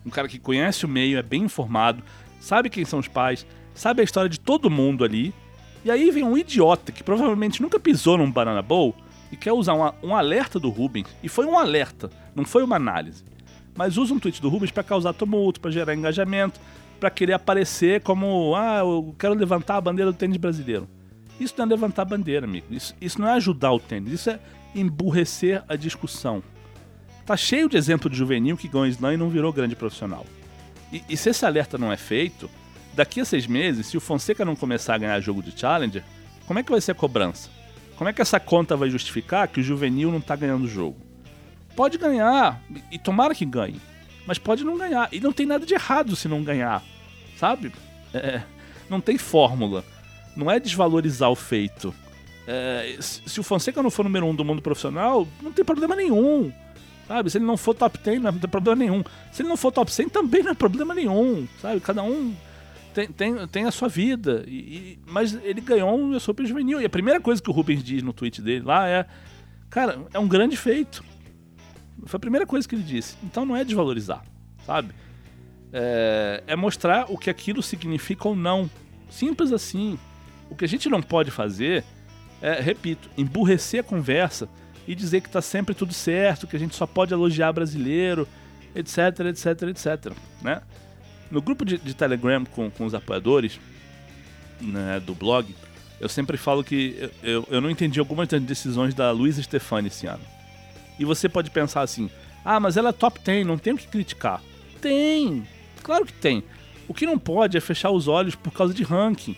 Um 0.05 0.11
cara 0.11 0.29
que 0.29 0.38
conhece 0.38 0.85
o 0.85 0.88
meio, 0.88 1.18
é 1.18 1.22
bem 1.22 1.44
informado, 1.44 2.02
sabe 2.38 2.68
quem 2.68 2.85
são 2.85 2.98
os 2.98 3.09
pais, 3.09 3.46
sabe 3.74 4.02
a 4.02 4.05
história 4.05 4.29
de 4.29 4.38
todo 4.38 4.70
mundo 4.70 5.05
ali. 5.05 5.35
E 5.85 5.90
aí 5.90 6.11
vem 6.11 6.22
um 6.22 6.37
idiota 6.37 6.92
que 6.92 7.02
provavelmente 7.02 7.62
nunca 7.62 7.81
pisou 7.81 8.18
num 8.18 8.31
Banana 8.31 8.61
Bowl 8.61 8.94
e 9.33 9.37
quer 9.37 9.52
usar 9.52 9.74
um, 9.74 10.09
um 10.09 10.14
alerta 10.14 10.61
do 10.61 10.68
Rubens. 10.68 11.07
E 11.22 11.29
foi 11.29 11.46
um 11.46 11.59
alerta, 11.59 12.11
não 12.35 12.44
foi 12.44 12.62
uma 12.62 12.76
análise. 12.76 13.24
Mas 13.74 13.96
usa 13.96 14.12
um 14.12 14.18
tweet 14.18 14.40
do 14.40 14.48
Rubens 14.48 14.70
para 14.70 14.83
causar 14.83 15.12
tumulto, 15.12 15.61
para 15.61 15.70
gerar 15.70 15.94
engajamento, 15.94 16.61
para 17.00 17.11
querer 17.11 17.35
aparecer 17.35 18.00
como, 18.02 18.55
ah, 18.55 18.79
eu 18.79 19.14
quero 19.18 19.35
levantar 19.35 19.76
a 19.76 19.81
bandeira 19.81 20.12
do 20.12 20.16
tênis 20.16 20.37
brasileiro. 20.37 20.88
Isso 21.38 21.55
não 21.59 21.66
é 21.66 21.68
levantar 21.68 22.02
a 22.02 22.07
bandeira, 22.07 22.46
amigo. 22.46 22.66
Isso, 22.70 22.94
isso 23.00 23.20
não 23.20 23.29
é 23.29 23.33
ajudar 23.33 23.72
o 23.72 23.79
tênis. 23.79 24.12
Isso 24.12 24.31
é 24.31 24.40
emburrecer 24.80 25.64
a 25.68 25.76
discussão. 25.76 26.42
Tá 27.24 27.36
cheio 27.36 27.68
de 27.68 27.76
exemplo 27.76 28.08
de 28.08 28.16
juvenil 28.16 28.56
que 28.56 28.68
ganhou 28.68 28.86
slam 28.86 29.14
e 29.14 29.16
não 29.16 29.28
virou 29.28 29.52
grande 29.52 29.74
profissional. 29.74 30.24
E, 30.92 31.02
e, 31.08 31.16
se 31.16 31.30
esse 31.30 31.44
alerta 31.44 31.76
não 31.76 31.92
é 31.92 31.96
feito, 31.96 32.48
daqui 32.94 33.20
a 33.20 33.24
seis 33.24 33.46
meses, 33.46 33.86
se 33.86 33.96
o 33.96 34.00
Fonseca 34.00 34.44
não 34.44 34.54
começar 34.54 34.94
a 34.94 34.98
ganhar 34.98 35.20
jogo 35.20 35.42
de 35.42 35.58
Challenger, 35.58 36.04
como 36.46 36.58
é 36.60 36.62
que 36.62 36.70
vai 36.70 36.80
ser 36.80 36.92
a 36.92 36.94
cobrança? 36.94 37.50
Como 37.96 38.08
é 38.08 38.12
que 38.12 38.22
essa 38.22 38.38
conta 38.38 38.76
vai 38.76 38.88
justificar 38.88 39.48
que 39.48 39.58
o 39.58 39.62
juvenil 39.62 40.12
não 40.12 40.20
tá 40.20 40.36
ganhando 40.36 40.64
o 40.64 40.68
jogo? 40.68 40.96
Pode 41.74 41.98
ganhar, 41.98 42.62
e 42.90 42.98
tomara 42.98 43.34
que 43.34 43.44
ganhe, 43.44 43.80
mas 44.26 44.38
pode 44.38 44.64
não 44.64 44.78
ganhar. 44.78 45.08
E 45.12 45.20
não 45.20 45.32
tem 45.32 45.44
nada 45.44 45.66
de 45.66 45.74
errado 45.74 46.14
se 46.14 46.28
não 46.28 46.42
ganhar, 46.44 46.82
sabe? 47.36 47.72
É, 48.14 48.42
não 48.88 49.00
tem 49.00 49.18
fórmula. 49.18 49.84
Não 50.36 50.50
é 50.50 50.60
desvalorizar 50.60 51.30
o 51.30 51.34
feito. 51.34 51.94
É, 52.46 52.96
se 53.00 53.40
o 53.40 53.42
Fonseca 53.42 53.82
não 53.82 53.90
for 53.90 54.04
número 54.04 54.26
um 54.26 54.35
do 54.35 54.44
mundo 54.44 54.62
profissional, 54.62 55.26
não 55.42 55.52
tem 55.52 55.64
problema 55.64 55.96
nenhum. 55.96 56.52
Sabe? 57.09 57.30
Se 57.30 57.38
ele 57.38 57.44
não 57.44 57.56
for 57.56 57.74
top 57.74 57.98
10, 57.98 58.20
não 58.20 58.32
tem 58.32 58.50
problema 58.50 58.76
nenhum. 58.76 59.02
Se 59.32 59.42
ele 59.42 59.48
não 59.48 59.56
for 59.56 59.72
top 59.72 59.92
100, 59.92 60.09
também 60.09 60.42
não 60.42 60.50
é 60.50 60.54
problema 60.54 60.94
nenhum. 60.94 61.46
Sabe? 61.61 61.80
Cada 61.80 62.02
um 62.02 62.35
tem, 62.92 63.09
tem, 63.09 63.46
tem 63.46 63.64
a 63.64 63.70
sua 63.70 63.88
vida. 63.88 64.44
E, 64.46 64.56
e, 64.56 64.98
mas 65.06 65.35
ele 65.44 65.61
ganhou 65.61 65.96
um 65.96 66.16
US 66.16 66.28
Open 66.28 66.46
juvenil. 66.46 66.80
E 66.80 66.85
a 66.85 66.90
primeira 66.90 67.20
coisa 67.20 67.40
que 67.40 67.50
o 67.50 67.52
Rubens 67.52 67.82
diz 67.82 68.02
no 68.02 68.12
tweet 68.12 68.42
dele 68.42 68.64
lá 68.64 68.88
é: 68.88 69.06
Cara, 69.70 70.00
é 70.12 70.18
um 70.18 70.26
grande 70.26 70.56
feito. 70.56 71.04
Foi 72.06 72.18
a 72.18 72.20
primeira 72.20 72.46
coisa 72.46 72.68
que 72.68 72.74
ele 72.74 72.82
disse. 72.82 73.16
Então 73.22 73.44
não 73.44 73.56
é 73.56 73.64
desvalorizar, 73.64 74.24
sabe? 74.64 74.92
É, 75.72 76.42
é 76.46 76.56
mostrar 76.56 77.06
o 77.09 77.18
que 77.18 77.30
aquilo 77.30 77.62
significa 77.62 78.28
ou 78.28 78.35
não. 78.35 78.70
Simples 79.11 79.52
assim. 79.52 79.98
O 80.50 80.54
que 80.56 80.64
a 80.64 80.68
gente 80.68 80.88
não 80.88 81.02
pode 81.02 81.30
fazer 81.30 81.85
é, 82.40 82.61
repito, 82.61 83.09
emburrecer 83.16 83.81
a 83.81 83.83
conversa 83.83 84.49
e 84.87 84.94
dizer 84.94 85.20
que 85.20 85.29
está 85.29 85.42
sempre 85.42 85.75
tudo 85.75 85.92
certo, 85.92 86.46
que 86.46 86.57
a 86.57 86.59
gente 86.59 86.77
só 86.77 86.87
pode 86.87 87.12
elogiar 87.12 87.53
brasileiro, 87.53 88.29
etc, 88.75 89.20
etc, 89.27 89.62
etc. 89.62 90.12
Né? 90.42 90.62
No 91.31 91.42
grupo 91.42 91.64
de, 91.64 91.79
de 91.79 91.94
Telegram 91.94 92.44
com, 92.44 92.70
com 92.70 92.85
os 92.85 92.94
apoiadores 92.94 93.59
né, 94.61 95.01
do 95.01 95.14
blog, 95.14 95.55
eu 96.01 96.09
sempre 96.09 96.37
falo 96.37 96.62
que 96.62 97.11
eu, 97.22 97.46
eu 97.51 97.61
não 97.61 97.70
entendi 97.70 97.99
algumas 97.99 98.29
das 98.29 98.42
decisões 98.42 98.94
da 98.94 99.11
Luísa 99.11 99.42
Stefani 99.42 99.88
esse 99.88 100.07
ano. 100.07 100.22
E 100.99 101.05
você 101.05 101.29
pode 101.29 101.51
pensar 101.51 101.83
assim: 101.83 102.11
ah, 102.44 102.61
mas 102.61 102.77
ela 102.77 102.90
é 102.90 102.92
top 102.92 103.18
10, 103.20 103.46
não 103.46 103.59
tem 103.59 103.72
o 103.72 103.79
que 103.79 103.88
criticar. 103.88 104.42
Tem! 104.81 105.46
Claro 105.83 106.05
que 106.05 106.12
tem. 106.12 106.44
O 106.87 106.94
que 106.94 107.07
não 107.07 107.18
pode 107.18 107.57
é 107.57 107.61
fechar 107.61 107.90
os 107.90 108.07
olhos 108.07 108.35
por 108.35 108.53
causa 108.53 108.72
de 108.72 108.83
ranking. 108.83 109.37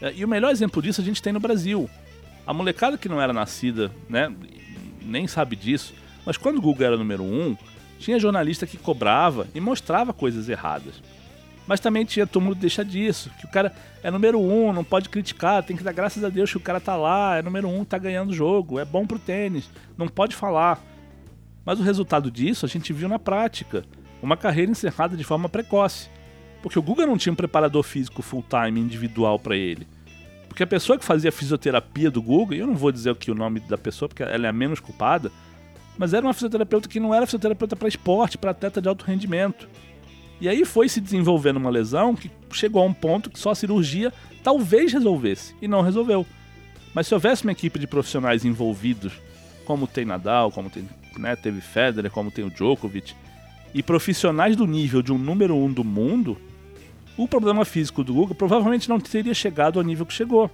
É, 0.00 0.12
e 0.14 0.24
o 0.24 0.28
melhor 0.28 0.50
exemplo 0.50 0.82
disso 0.82 1.00
a 1.00 1.04
gente 1.04 1.22
tem 1.22 1.32
no 1.32 1.40
Brasil. 1.40 1.88
A 2.46 2.54
molecada 2.54 2.96
que 2.96 3.08
não 3.08 3.20
era 3.20 3.32
nascida, 3.32 3.90
né, 4.08 4.32
nem 5.02 5.26
sabe 5.26 5.56
disso, 5.56 5.94
mas 6.24 6.36
quando 6.36 6.58
o 6.58 6.62
Google 6.62 6.86
era 6.86 6.96
número 6.96 7.22
um, 7.22 7.56
tinha 7.98 8.18
jornalista 8.18 8.66
que 8.66 8.76
cobrava 8.76 9.48
e 9.54 9.60
mostrava 9.60 10.12
coisas 10.12 10.48
erradas. 10.48 11.02
Mas 11.66 11.80
também 11.80 12.04
tinha 12.04 12.26
todo 12.26 12.44
mundo 12.44 12.54
deixa 12.54 12.84
disso, 12.84 13.30
que 13.40 13.46
o 13.46 13.50
cara 13.50 13.74
é 14.02 14.10
número 14.10 14.40
um, 14.40 14.72
não 14.72 14.84
pode 14.84 15.08
criticar, 15.08 15.64
tem 15.64 15.76
que 15.76 15.82
dar 15.82 15.92
graças 15.92 16.22
a 16.22 16.28
Deus 16.28 16.50
que 16.50 16.56
o 16.56 16.60
cara 16.60 16.80
tá 16.80 16.96
lá, 16.96 17.36
é 17.36 17.42
número 17.42 17.68
um, 17.68 17.84
tá 17.84 17.98
ganhando 17.98 18.30
o 18.30 18.34
jogo, 18.34 18.78
é 18.78 18.84
bom 18.84 19.04
pro 19.06 19.18
tênis, 19.18 19.68
não 19.98 20.06
pode 20.06 20.36
falar. 20.36 20.80
Mas 21.64 21.80
o 21.80 21.82
resultado 21.82 22.30
disso 22.30 22.64
a 22.64 22.68
gente 22.68 22.92
viu 22.92 23.08
na 23.08 23.18
prática, 23.18 23.84
uma 24.22 24.36
carreira 24.36 24.70
encerrada 24.70 25.16
de 25.16 25.24
forma 25.24 25.48
precoce, 25.48 26.08
porque 26.62 26.78
o 26.78 26.82
Guga 26.82 27.04
não 27.06 27.18
tinha 27.18 27.32
um 27.32 27.36
preparador 27.36 27.82
físico 27.82 28.22
full-time 28.22 28.80
individual 28.80 29.38
para 29.38 29.56
ele. 29.56 29.88
Porque 30.56 30.62
a 30.62 30.66
pessoa 30.66 30.98
que 30.98 31.04
fazia 31.04 31.30
fisioterapia 31.30 32.10
do 32.10 32.22
Google, 32.22 32.56
eu 32.56 32.66
não 32.66 32.74
vou 32.74 32.90
dizer 32.90 33.10
aqui 33.10 33.30
o 33.30 33.34
nome 33.34 33.60
da 33.60 33.76
pessoa 33.76 34.08
porque 34.08 34.22
ela 34.22 34.46
é 34.46 34.48
a 34.48 34.52
menos 34.54 34.80
culpada, 34.80 35.30
mas 35.98 36.14
era 36.14 36.24
uma 36.24 36.32
fisioterapeuta 36.32 36.88
que 36.88 36.98
não 36.98 37.14
era 37.14 37.26
fisioterapeuta 37.26 37.76
para 37.76 37.86
esporte, 37.86 38.38
para 38.38 38.52
atleta 38.52 38.80
de 38.80 38.88
alto 38.88 39.04
rendimento. 39.04 39.68
E 40.40 40.48
aí 40.48 40.64
foi 40.64 40.88
se 40.88 40.98
desenvolvendo 40.98 41.58
uma 41.58 41.68
lesão 41.68 42.16
que 42.16 42.30
chegou 42.52 42.80
a 42.80 42.86
um 42.86 42.94
ponto 42.94 43.28
que 43.28 43.38
só 43.38 43.50
a 43.50 43.54
cirurgia 43.54 44.10
talvez 44.42 44.94
resolvesse, 44.94 45.54
e 45.60 45.68
não 45.68 45.82
resolveu. 45.82 46.24
Mas 46.94 47.06
se 47.06 47.12
houvesse 47.12 47.42
uma 47.42 47.52
equipe 47.52 47.78
de 47.78 47.86
profissionais 47.86 48.42
envolvidos, 48.42 49.12
como 49.66 49.86
tem 49.86 50.06
Nadal, 50.06 50.50
como 50.50 50.70
tem, 50.70 50.88
né, 51.18 51.36
teve 51.36 51.60
Federer, 51.60 52.10
como 52.10 52.30
tem 52.30 52.46
o 52.46 52.50
Djokovic, 52.50 53.14
e 53.74 53.82
profissionais 53.82 54.56
do 54.56 54.66
nível 54.66 55.02
de 55.02 55.12
um 55.12 55.18
número 55.18 55.54
um 55.54 55.70
do 55.70 55.84
mundo, 55.84 56.38
o 57.16 57.26
problema 57.26 57.64
físico 57.64 58.04
do 58.04 58.14
Guga 58.14 58.34
provavelmente 58.34 58.88
não 58.88 59.00
teria 59.00 59.34
chegado 59.34 59.78
ao 59.78 59.84
nível 59.84 60.04
que 60.04 60.12
chegou. 60.12 60.50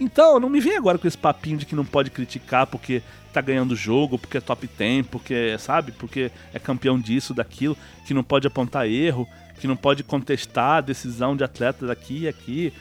Então, 0.00 0.38
não 0.38 0.48
me 0.48 0.60
vem 0.60 0.76
agora 0.76 0.96
com 0.96 1.08
esse 1.08 1.18
papinho 1.18 1.58
de 1.58 1.66
que 1.66 1.74
não 1.74 1.84
pode 1.84 2.10
criticar 2.10 2.66
porque 2.66 3.02
tá 3.32 3.40
ganhando 3.40 3.74
jogo, 3.74 4.18
porque 4.18 4.38
é 4.38 4.40
top 4.40 4.68
10, 4.78 5.06
porque, 5.08 5.56
sabe, 5.58 5.90
porque 5.92 6.30
é 6.54 6.58
campeão 6.58 6.98
disso, 6.98 7.34
daquilo, 7.34 7.76
que 8.06 8.14
não 8.14 8.22
pode 8.22 8.46
apontar 8.46 8.86
erro, 8.88 9.28
que 9.60 9.66
não 9.66 9.76
pode 9.76 10.04
contestar 10.04 10.78
a 10.78 10.80
decisão 10.80 11.36
de 11.36 11.42
atleta 11.42 11.86
daqui 11.86 12.20
e 12.20 12.28
aqui. 12.28 12.72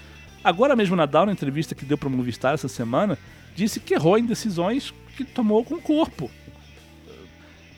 Agora 0.44 0.76
mesmo 0.76 0.96
Nadal, 0.96 1.26
na 1.26 1.32
entrevista 1.32 1.74
que 1.74 1.86
deu 1.86 1.98
para 1.98 2.08
o 2.08 2.12
Movistar 2.12 2.54
essa 2.54 2.68
semana, 2.68 3.18
disse 3.56 3.80
que 3.80 3.96
errou 3.96 4.18
em 4.18 4.26
decisões 4.26 4.94
que 5.16 5.24
tomou 5.24 5.66
com 5.66 5.76
o 5.76 5.82
corpo. 5.82 6.30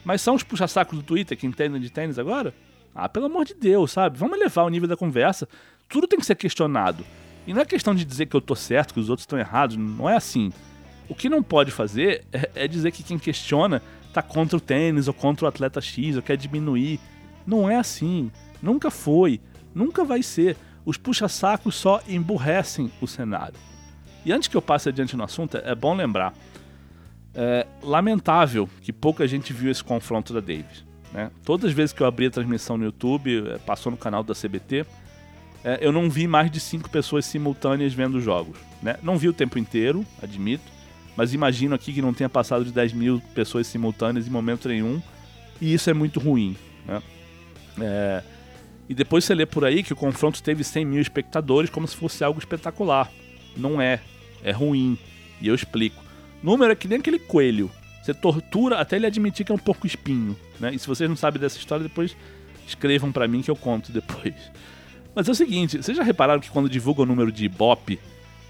Mas 0.04 0.22
são 0.22 0.36
os 0.36 0.44
puxa-sacos 0.44 0.98
do 0.98 1.04
Twitter 1.04 1.38
que 1.38 1.48
entendem 1.48 1.80
de 1.80 1.90
tênis 1.90 2.20
agora? 2.20 2.54
Ah, 2.94 3.08
pelo 3.08 3.28
amor 3.28 3.46
de 3.46 3.54
Deus, 3.54 3.92
sabe? 3.92 4.18
Vamos 4.18 4.38
elevar 4.38 4.66
o 4.66 4.70
nível 4.70 4.88
da 4.88 4.98
conversa. 4.98 5.48
Tudo 5.88 6.08
tem 6.08 6.20
que 6.20 6.26
ser 6.26 6.36
questionado. 6.36 7.04
E 7.48 7.54
não 7.54 7.62
é 7.62 7.66
questão 7.66 7.96
de 7.96 8.06
dizer 8.06 8.26
que 8.26 8.36
eu 8.36 8.42
tô 8.42 8.56
certo, 8.56 8.94
que 8.94 9.00
os 9.00 9.10
outros 9.10 9.24
estão 9.24 9.40
errados. 9.40 9.76
Não 9.76 10.10
é 10.10 10.16
assim. 10.16 10.52
O 11.08 11.16
que 11.16 11.30
não 11.30 11.42
pode 11.42 11.72
fazer 11.72 12.26
é, 12.32 12.50
é 12.56 12.68
dizer 12.68 12.92
que 12.92 13.04
quem 13.04 13.18
questiona 13.18 13.82
tá 14.14 14.22
contra 14.22 14.58
o 14.58 14.62
tênis 14.62 15.08
ou 15.08 15.14
contra 15.14 15.46
o 15.46 15.48
atleta 15.48 15.82
X 15.82 16.16
ou 16.16 16.22
quer 16.22 16.38
diminuir. 16.38 17.00
Não 17.46 17.70
é 17.70 17.78
assim. 17.78 18.32
Nunca 18.62 18.92
foi. 18.92 19.42
Nunca 19.74 20.04
vai 20.04 20.22
ser. 20.22 20.58
Os 20.86 20.98
puxa-sacos 20.98 21.76
só 21.76 22.02
emburrecem 22.08 22.92
o 23.02 23.08
cenário. 23.08 23.56
E 24.26 24.32
antes 24.32 24.48
que 24.48 24.58
eu 24.58 24.62
passe 24.62 24.90
adiante 24.90 25.16
no 25.16 25.24
assunto, 25.24 25.58
é 25.58 25.74
bom 25.74 25.96
lembrar. 25.96 26.34
É 27.34 27.66
lamentável 27.82 28.70
que 28.82 28.92
pouca 28.92 29.28
gente 29.28 29.54
viu 29.54 29.72
esse 29.72 29.84
confronto 29.84 30.34
da 30.34 30.40
Davis. 30.40 30.89
Né? 31.14 31.32
Todas 31.44 31.70
as 31.70 31.76
vezes 31.76 31.94
que 31.94 32.02
eu 32.02 32.08
abri 32.08 32.28
a 32.28 32.32
transmissão 32.32 32.78
no 32.78 32.86
YouTube, 32.86 33.50
é, 33.50 33.58
passou 33.58 33.92
no 33.92 33.98
canal 33.98 34.24
da 34.24 34.34
CBT, 34.34 34.86
é, 35.64 35.80
eu 35.82 35.92
não 35.92 36.10
vi 36.10 36.28
mais 36.28 36.50
de 36.50 36.60
cinco 36.60 36.90
pessoas 36.90 37.26
simultâneas 37.26 37.94
vendo 37.94 38.18
os 38.18 38.24
jogos. 38.24 38.58
Né? 38.82 38.98
Não 39.02 39.18
vi 39.18 39.28
o 39.28 39.34
tempo 39.34 39.60
inteiro, 39.60 40.06
admito, 40.22 40.72
mas 41.16 41.34
imagino 41.34 41.76
aqui 41.76 41.92
que 41.92 42.02
não 42.02 42.14
tenha 42.14 42.30
passado 42.30 42.64
de 42.64 42.72
10 42.72 42.94
mil 42.94 43.22
pessoas 43.34 43.68
simultâneas 43.68 44.28
em 44.28 44.30
momento 44.30 44.70
nenhum, 44.70 45.02
e 45.60 45.74
isso 45.74 45.90
é 45.90 45.94
muito 45.94 46.20
ruim. 46.20 46.56
Né? 46.86 47.02
É, 47.82 48.24
e 48.88 48.94
depois 48.94 49.26
você 49.26 49.36
lê 49.36 49.46
por 49.46 49.66
aí 49.66 49.84
que 49.84 49.94
o 49.94 49.96
confronto 49.96 50.42
teve 50.42 50.64
100 50.64 50.86
mil 50.86 51.02
espectadores 51.02 51.70
como 51.70 51.88
se 51.88 51.96
fosse 51.96 52.24
algo 52.24 52.40
espetacular. 52.40 53.12
Não 53.58 53.82
é, 53.82 54.00
é 54.44 54.52
ruim, 54.52 54.98
e 55.42 55.48
eu 55.48 55.56
explico. 55.56 56.02
Número 56.42 56.72
é 56.72 56.76
que 56.76 56.88
nem 56.88 57.00
aquele 57.00 57.20
coelho. 57.20 57.70
Você 58.10 58.14
tortura 58.16 58.80
até 58.80 58.96
ele 58.96 59.06
admitir 59.06 59.46
que 59.46 59.52
é 59.52 59.56
um 59.56 59.60
porco 59.60 59.86
espinho. 59.86 60.36
Né? 60.60 60.74
E 60.74 60.80
se 60.80 60.88
vocês 60.88 61.08
não 61.08 61.16
sabem 61.16 61.40
dessa 61.40 61.60
história, 61.60 61.84
depois 61.84 62.18
escrevam 62.66 63.12
para 63.12 63.28
mim 63.28 63.44
que 63.44 63.52
eu 63.52 63.56
conto 63.56 63.92
depois. 63.92 64.34
Mas 65.14 65.28
é 65.28 65.32
o 65.32 65.36
seguinte, 65.36 65.78
vocês 65.78 65.96
já 65.96 66.04
repararam 66.04 66.40
que 66.40 66.50
quando 66.50 66.68
divulga 66.68 67.04
o 67.04 67.06
número 67.06 67.32
de 67.32 67.46
Ibope, 67.46 68.00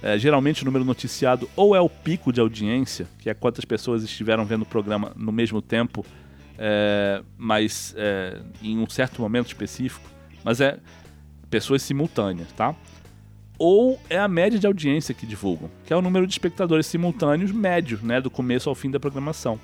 é, 0.02 0.17
geralmente 0.17 0.62
o 0.62 0.65
número 0.65 0.86
noticiado 0.86 1.50
ou 1.58 1.76
é 1.76 1.82
o 1.82 1.89
pico 1.89 2.32
de 2.32 2.39
audiência, 2.39 3.06
que 3.19 3.30
é 3.30 3.34
quantas 3.34 3.65
pessoas 3.65 4.02
estiveram 4.02 4.45
vendo 4.45 4.62
o 4.62 4.65
programa 4.65 5.12
no 5.15 5.32
mesmo 5.32 5.62
tempo, 5.62 6.06
é, 6.58 7.22
mas 7.38 7.93
é, 7.98 8.39
em 8.62 8.78
um 8.78 8.89
certo 8.89 9.22
momento 9.22 9.48
específico, 9.48 10.10
mas 10.41 10.62
é 10.62 10.78
pessoas 11.50 11.82
simultâneas, 11.82 12.50
tá? 12.54 12.74
Ou 13.60 14.00
é 14.10 14.17
a 14.17 14.28
média 14.28 14.58
de 14.58 14.65
audiência 14.65 15.13
que 15.13 15.26
divulgam, 15.26 15.69
que 15.86 15.91
é 15.91 15.95
o 15.95 16.02
número 16.02 16.26
de 16.26 16.32
espectadores 16.32 16.88
simultâneos 16.88 17.52
médio, 17.52 18.00
né, 18.02 18.22
do 18.22 18.30
começo 18.30 18.69
ao 18.69 18.76
fim 18.76 18.89
da 18.89 19.02
programação. 19.02 19.60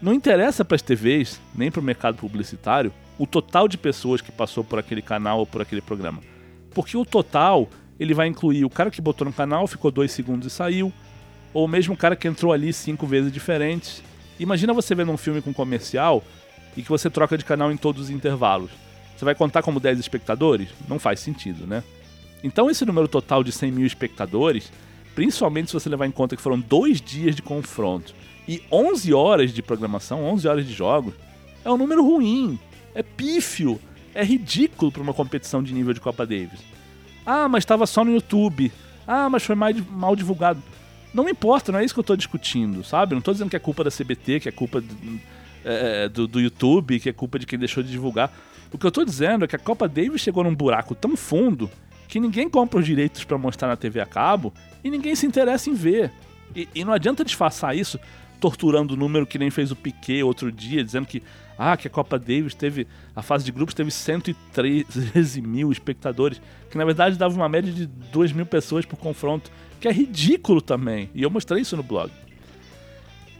Não 0.00 0.14
interessa 0.14 0.64
para 0.64 0.76
as 0.76 0.82
TVs, 0.82 1.40
nem 1.52 1.68
para 1.68 1.80
o 1.80 1.82
mercado 1.82 2.18
publicitário, 2.18 2.92
o 3.18 3.26
total 3.26 3.66
de 3.66 3.76
pessoas 3.76 4.20
que 4.20 4.30
passou 4.30 4.62
por 4.62 4.78
aquele 4.78 5.02
canal 5.02 5.40
ou 5.40 5.46
por 5.46 5.60
aquele 5.60 5.80
programa. 5.80 6.20
Porque 6.70 6.96
o 6.96 7.04
total, 7.04 7.68
ele 7.98 8.14
vai 8.14 8.28
incluir 8.28 8.64
o 8.64 8.70
cara 8.70 8.92
que 8.92 9.00
botou 9.00 9.26
no 9.26 9.32
canal, 9.32 9.66
ficou 9.66 9.90
dois 9.90 10.12
segundos 10.12 10.46
e 10.46 10.50
saiu, 10.54 10.92
ou 11.52 11.64
o 11.64 11.68
mesmo 11.68 11.96
cara 11.96 12.14
que 12.14 12.28
entrou 12.28 12.52
ali 12.52 12.72
cinco 12.72 13.06
vezes 13.06 13.32
diferentes. 13.32 14.02
Imagina 14.38 14.72
você 14.72 14.94
vendo 14.94 15.10
um 15.10 15.16
filme 15.16 15.42
com 15.42 15.52
comercial 15.52 16.22
e 16.76 16.82
que 16.82 16.88
você 16.88 17.10
troca 17.10 17.36
de 17.36 17.44
canal 17.44 17.72
em 17.72 17.76
todos 17.76 18.02
os 18.02 18.10
intervalos. 18.10 18.70
Você 19.16 19.24
vai 19.24 19.34
contar 19.34 19.62
como 19.62 19.80
10 19.80 19.98
espectadores? 19.98 20.68
Não 20.86 20.98
faz 20.98 21.20
sentido, 21.20 21.66
né? 21.66 21.82
Então 22.42 22.70
esse 22.70 22.84
número 22.84 23.08
total 23.08 23.42
de 23.42 23.52
100 23.52 23.72
mil 23.72 23.86
espectadores, 23.86 24.72
principalmente 25.14 25.68
se 25.68 25.74
você 25.74 25.88
levar 25.88 26.06
em 26.06 26.10
conta 26.10 26.36
que 26.36 26.42
foram 26.42 26.60
dois 26.60 27.00
dias 27.00 27.34
de 27.34 27.42
confronto 27.42 28.14
e 28.46 28.62
11 28.70 29.12
horas 29.12 29.52
de 29.52 29.62
programação, 29.62 30.24
11 30.24 30.48
horas 30.48 30.66
de 30.66 30.72
jogos, 30.72 31.14
é 31.64 31.70
um 31.70 31.76
número 31.76 32.04
ruim, 32.04 32.58
é 32.94 33.02
pífio, 33.02 33.80
é 34.14 34.24
ridículo 34.24 34.92
para 34.92 35.02
uma 35.02 35.12
competição 35.12 35.62
de 35.62 35.74
nível 35.74 35.92
de 35.92 36.00
Copa 36.00 36.24
Davis. 36.24 36.60
Ah, 37.26 37.48
mas 37.48 37.62
estava 37.62 37.86
só 37.86 38.04
no 38.04 38.12
YouTube. 38.12 38.70
Ah, 39.06 39.28
mas 39.28 39.42
foi 39.42 39.56
mal 39.56 40.14
divulgado. 40.14 40.62
Não 41.12 41.28
importa, 41.28 41.72
não 41.72 41.78
é 41.78 41.84
isso 41.84 41.94
que 41.94 41.98
eu 41.98 42.02
estou 42.02 42.16
discutindo, 42.16 42.84
sabe? 42.84 43.12
Não 43.12 43.18
estou 43.18 43.34
dizendo 43.34 43.50
que 43.50 43.56
é 43.56 43.58
culpa 43.58 43.82
da 43.82 43.90
CBT, 43.90 44.40
que 44.40 44.48
é 44.48 44.52
culpa 44.52 44.80
do, 44.80 45.20
é, 45.64 46.08
do, 46.08 46.26
do, 46.26 46.40
YouTube, 46.40 47.00
que 47.00 47.08
é 47.08 47.12
culpa 47.12 47.38
de 47.38 47.46
quem 47.46 47.58
deixou 47.58 47.82
de 47.82 47.90
divulgar. 47.90 48.32
O 48.72 48.78
que 48.78 48.84
eu 48.84 48.88
estou 48.88 49.04
dizendo 49.04 49.44
é 49.44 49.48
que 49.48 49.56
a 49.56 49.58
Copa 49.58 49.88
Davis 49.88 50.20
chegou 50.20 50.44
num 50.44 50.54
buraco 50.54 50.94
tão 50.94 51.16
fundo 51.16 51.70
que 52.08 52.20
ninguém 52.20 52.48
compra 52.48 52.78
os 52.80 52.86
direitos 52.86 53.24
para 53.24 53.38
mostrar 53.38 53.68
na 53.68 53.76
TV 53.76 54.00
a 54.00 54.06
cabo 54.06 54.52
e 54.82 54.90
ninguém 54.90 55.14
se 55.14 55.26
interessa 55.26 55.70
em 55.70 55.74
ver. 55.74 56.12
E, 56.54 56.68
e 56.74 56.84
não 56.84 56.92
adianta 56.92 57.24
disfarçar 57.24 57.76
isso 57.76 57.98
torturando 58.40 58.94
o 58.94 58.96
número 58.96 59.26
que 59.26 59.38
nem 59.38 59.50
fez 59.50 59.70
o 59.70 59.76
Piquet 59.76 60.22
outro 60.22 60.52
dia, 60.52 60.84
dizendo 60.84 61.06
que 61.06 61.22
ah, 61.58 61.76
que 61.76 61.88
a 61.88 61.90
Copa 61.90 62.18
Davis 62.18 62.54
teve. 62.54 62.86
A 63.14 63.22
fase 63.22 63.44
de 63.44 63.52
grupos 63.52 63.74
teve 63.74 63.90
113 63.90 65.40
mil 65.40 65.72
espectadores, 65.72 66.40
que 66.70 66.76
na 66.76 66.84
verdade 66.84 67.16
dava 67.16 67.34
uma 67.34 67.48
média 67.48 67.72
de 67.72 67.86
2 67.86 68.32
mil 68.32 68.44
pessoas 68.44 68.84
por 68.84 68.98
confronto, 68.98 69.50
que 69.80 69.88
é 69.88 69.92
ridículo 69.92 70.60
também. 70.60 71.10
E 71.14 71.22
eu 71.22 71.30
mostrei 71.30 71.62
isso 71.62 71.76
no 71.76 71.82
blog. 71.82 72.12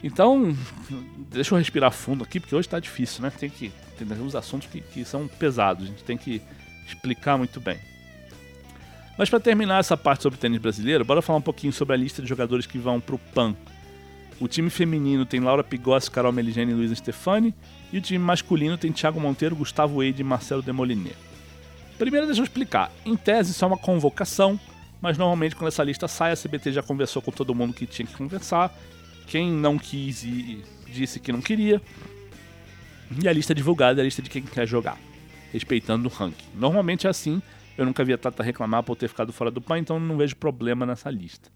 Então, 0.03 0.57
deixa 1.31 1.55
eu 1.55 1.59
respirar 1.59 1.91
fundo 1.91 2.25
aqui, 2.25 2.39
porque 2.41 2.55
hoje 2.55 2.69
tá 2.69 2.79
difícil, 2.79 3.23
né? 3.23 3.31
Tem 3.31 3.51
que. 3.51 3.73
Tem 3.99 4.07
uns 4.21 4.35
assuntos 4.35 4.69
que, 4.69 4.81
que 4.81 5.05
são 5.05 5.27
pesados, 5.27 5.85
a 5.85 5.89
gente 5.89 6.05
tem 6.05 6.17
que 6.17 6.41
explicar 6.87 7.37
muito 7.37 7.61
bem. 7.61 7.79
Mas 9.19 9.31
para 9.31 9.41
terminar 9.41 9.81
essa 9.81 9.97
parte 9.97 10.23
sobre 10.23 10.39
tênis 10.39 10.61
brasileiro, 10.61 11.05
bora 11.05 11.23
falar 11.23 11.39
um 11.39 11.43
pouquinho 11.43 11.73
sobre 11.73 11.95
a 11.95 11.97
lista 11.97 12.21
de 12.21 12.29
jogadores 12.29 12.67
que 12.67 12.79
vão 12.79 13.01
pro 13.01 13.19
PAN, 13.19 13.57
o 14.39 14.47
time 14.47 14.69
feminino 14.69 15.25
tem 15.25 15.41
Laura 15.41 15.65
Pigossi, 15.65 16.11
Carol 16.11 16.33
Meligeni 16.33 16.73
e 16.73 16.75
Luísa 16.75 16.95
Stefani. 16.95 17.55
E 17.93 17.99
o 17.99 18.01
time 18.01 18.19
masculino 18.19 18.77
tem 18.77 18.93
Thiago 18.93 19.21
Monteiro, 19.21 19.57
Gustavo 19.57 20.03
Eide 20.03 20.21
e 20.21 20.25
Marcelo 20.25 20.61
Demoliner. 20.61 21.15
Primeiro, 21.97 22.27
deixa 22.27 22.43
eu 22.43 22.45
explicar. 22.45 22.93
Em 23.05 23.17
tese, 23.17 23.53
isso 23.53 23.65
é 23.65 23.69
uma 23.69 23.79
convocação, 23.79 24.61
mas 25.01 25.17
normalmente 25.17 25.57
quando 25.57 25.69
essa 25.69 25.83
lista 25.83 26.07
sai, 26.07 26.33
a 26.33 26.37
CBT 26.37 26.73
já 26.73 26.83
conversou 26.83 27.23
com 27.23 27.31
todo 27.31 27.55
mundo 27.55 27.73
que 27.73 27.87
tinha 27.87 28.07
que 28.07 28.15
conversar. 28.15 28.77
Quem 29.27 29.51
não 29.51 29.79
quis 29.79 30.23
e 30.23 30.63
disse 30.87 31.19
que 31.19 31.33
não 31.33 31.41
queria. 31.41 31.81
E 33.23 33.27
a 33.27 33.33
lista 33.33 33.55
divulgada 33.55 34.01
é 34.01 34.03
a 34.03 34.05
lista 34.05 34.21
de 34.21 34.29
quem 34.29 34.43
quer 34.43 34.67
jogar, 34.67 34.99
respeitando 35.53 36.09
o 36.09 36.13
ranking. 36.13 36.49
Normalmente 36.55 37.07
é 37.07 37.11
assim. 37.11 37.41
Eu 37.77 37.85
nunca 37.85 38.05
vi 38.05 38.13
a 38.13 38.19
Tata 38.19 38.43
reclamar 38.43 38.83
por 38.83 38.97
ter 38.97 39.09
ficado 39.09 39.33
fora 39.33 39.51
do 39.51 39.61
PAN, 39.61 39.79
então 39.79 40.01
não 40.01 40.17
vejo 40.17 40.37
problema 40.37 40.87
nessa 40.87 41.11
lista. 41.11 41.51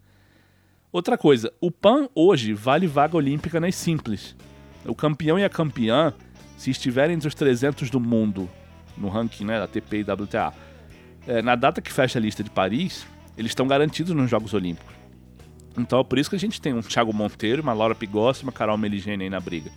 Outra 0.92 1.16
coisa, 1.16 1.52
o 1.60 1.70
PAN 1.70 2.08
hoje 2.14 2.52
vale 2.52 2.86
vaga 2.86 3.16
olímpica 3.16 3.60
nas 3.60 3.74
simples. 3.74 4.36
O 4.84 4.94
campeão 4.94 5.38
e 5.38 5.44
a 5.44 5.48
campeã, 5.48 6.12
se 6.56 6.70
estiverem 6.70 7.14
entre 7.14 7.28
os 7.28 7.34
300 7.34 7.88
do 7.90 8.00
mundo, 8.00 8.50
no 8.98 9.08
ranking 9.08 9.44
né, 9.44 9.58
da 9.58 9.64
ATP 9.64 9.98
e 9.98 10.02
WTA, 10.02 10.52
é, 11.26 11.40
na 11.42 11.54
data 11.54 11.80
que 11.80 11.92
fecha 11.92 12.18
a 12.18 12.22
lista 12.22 12.42
de 12.42 12.50
Paris, 12.50 13.06
eles 13.36 13.52
estão 13.52 13.66
garantidos 13.66 14.14
nos 14.14 14.28
Jogos 14.28 14.52
Olímpicos. 14.52 14.94
Então 15.78 16.00
é 16.00 16.04
por 16.04 16.18
isso 16.18 16.28
que 16.28 16.36
a 16.36 16.38
gente 16.38 16.60
tem 16.60 16.74
um 16.74 16.80
Thiago 16.80 17.12
Monteiro, 17.12 17.62
uma 17.62 17.72
Laura 17.72 17.94
Pigossi 17.94 18.42
uma 18.42 18.52
Carol 18.52 18.76
Meligeni 18.76 19.24
aí 19.24 19.30
na 19.30 19.40
briga. 19.40 19.70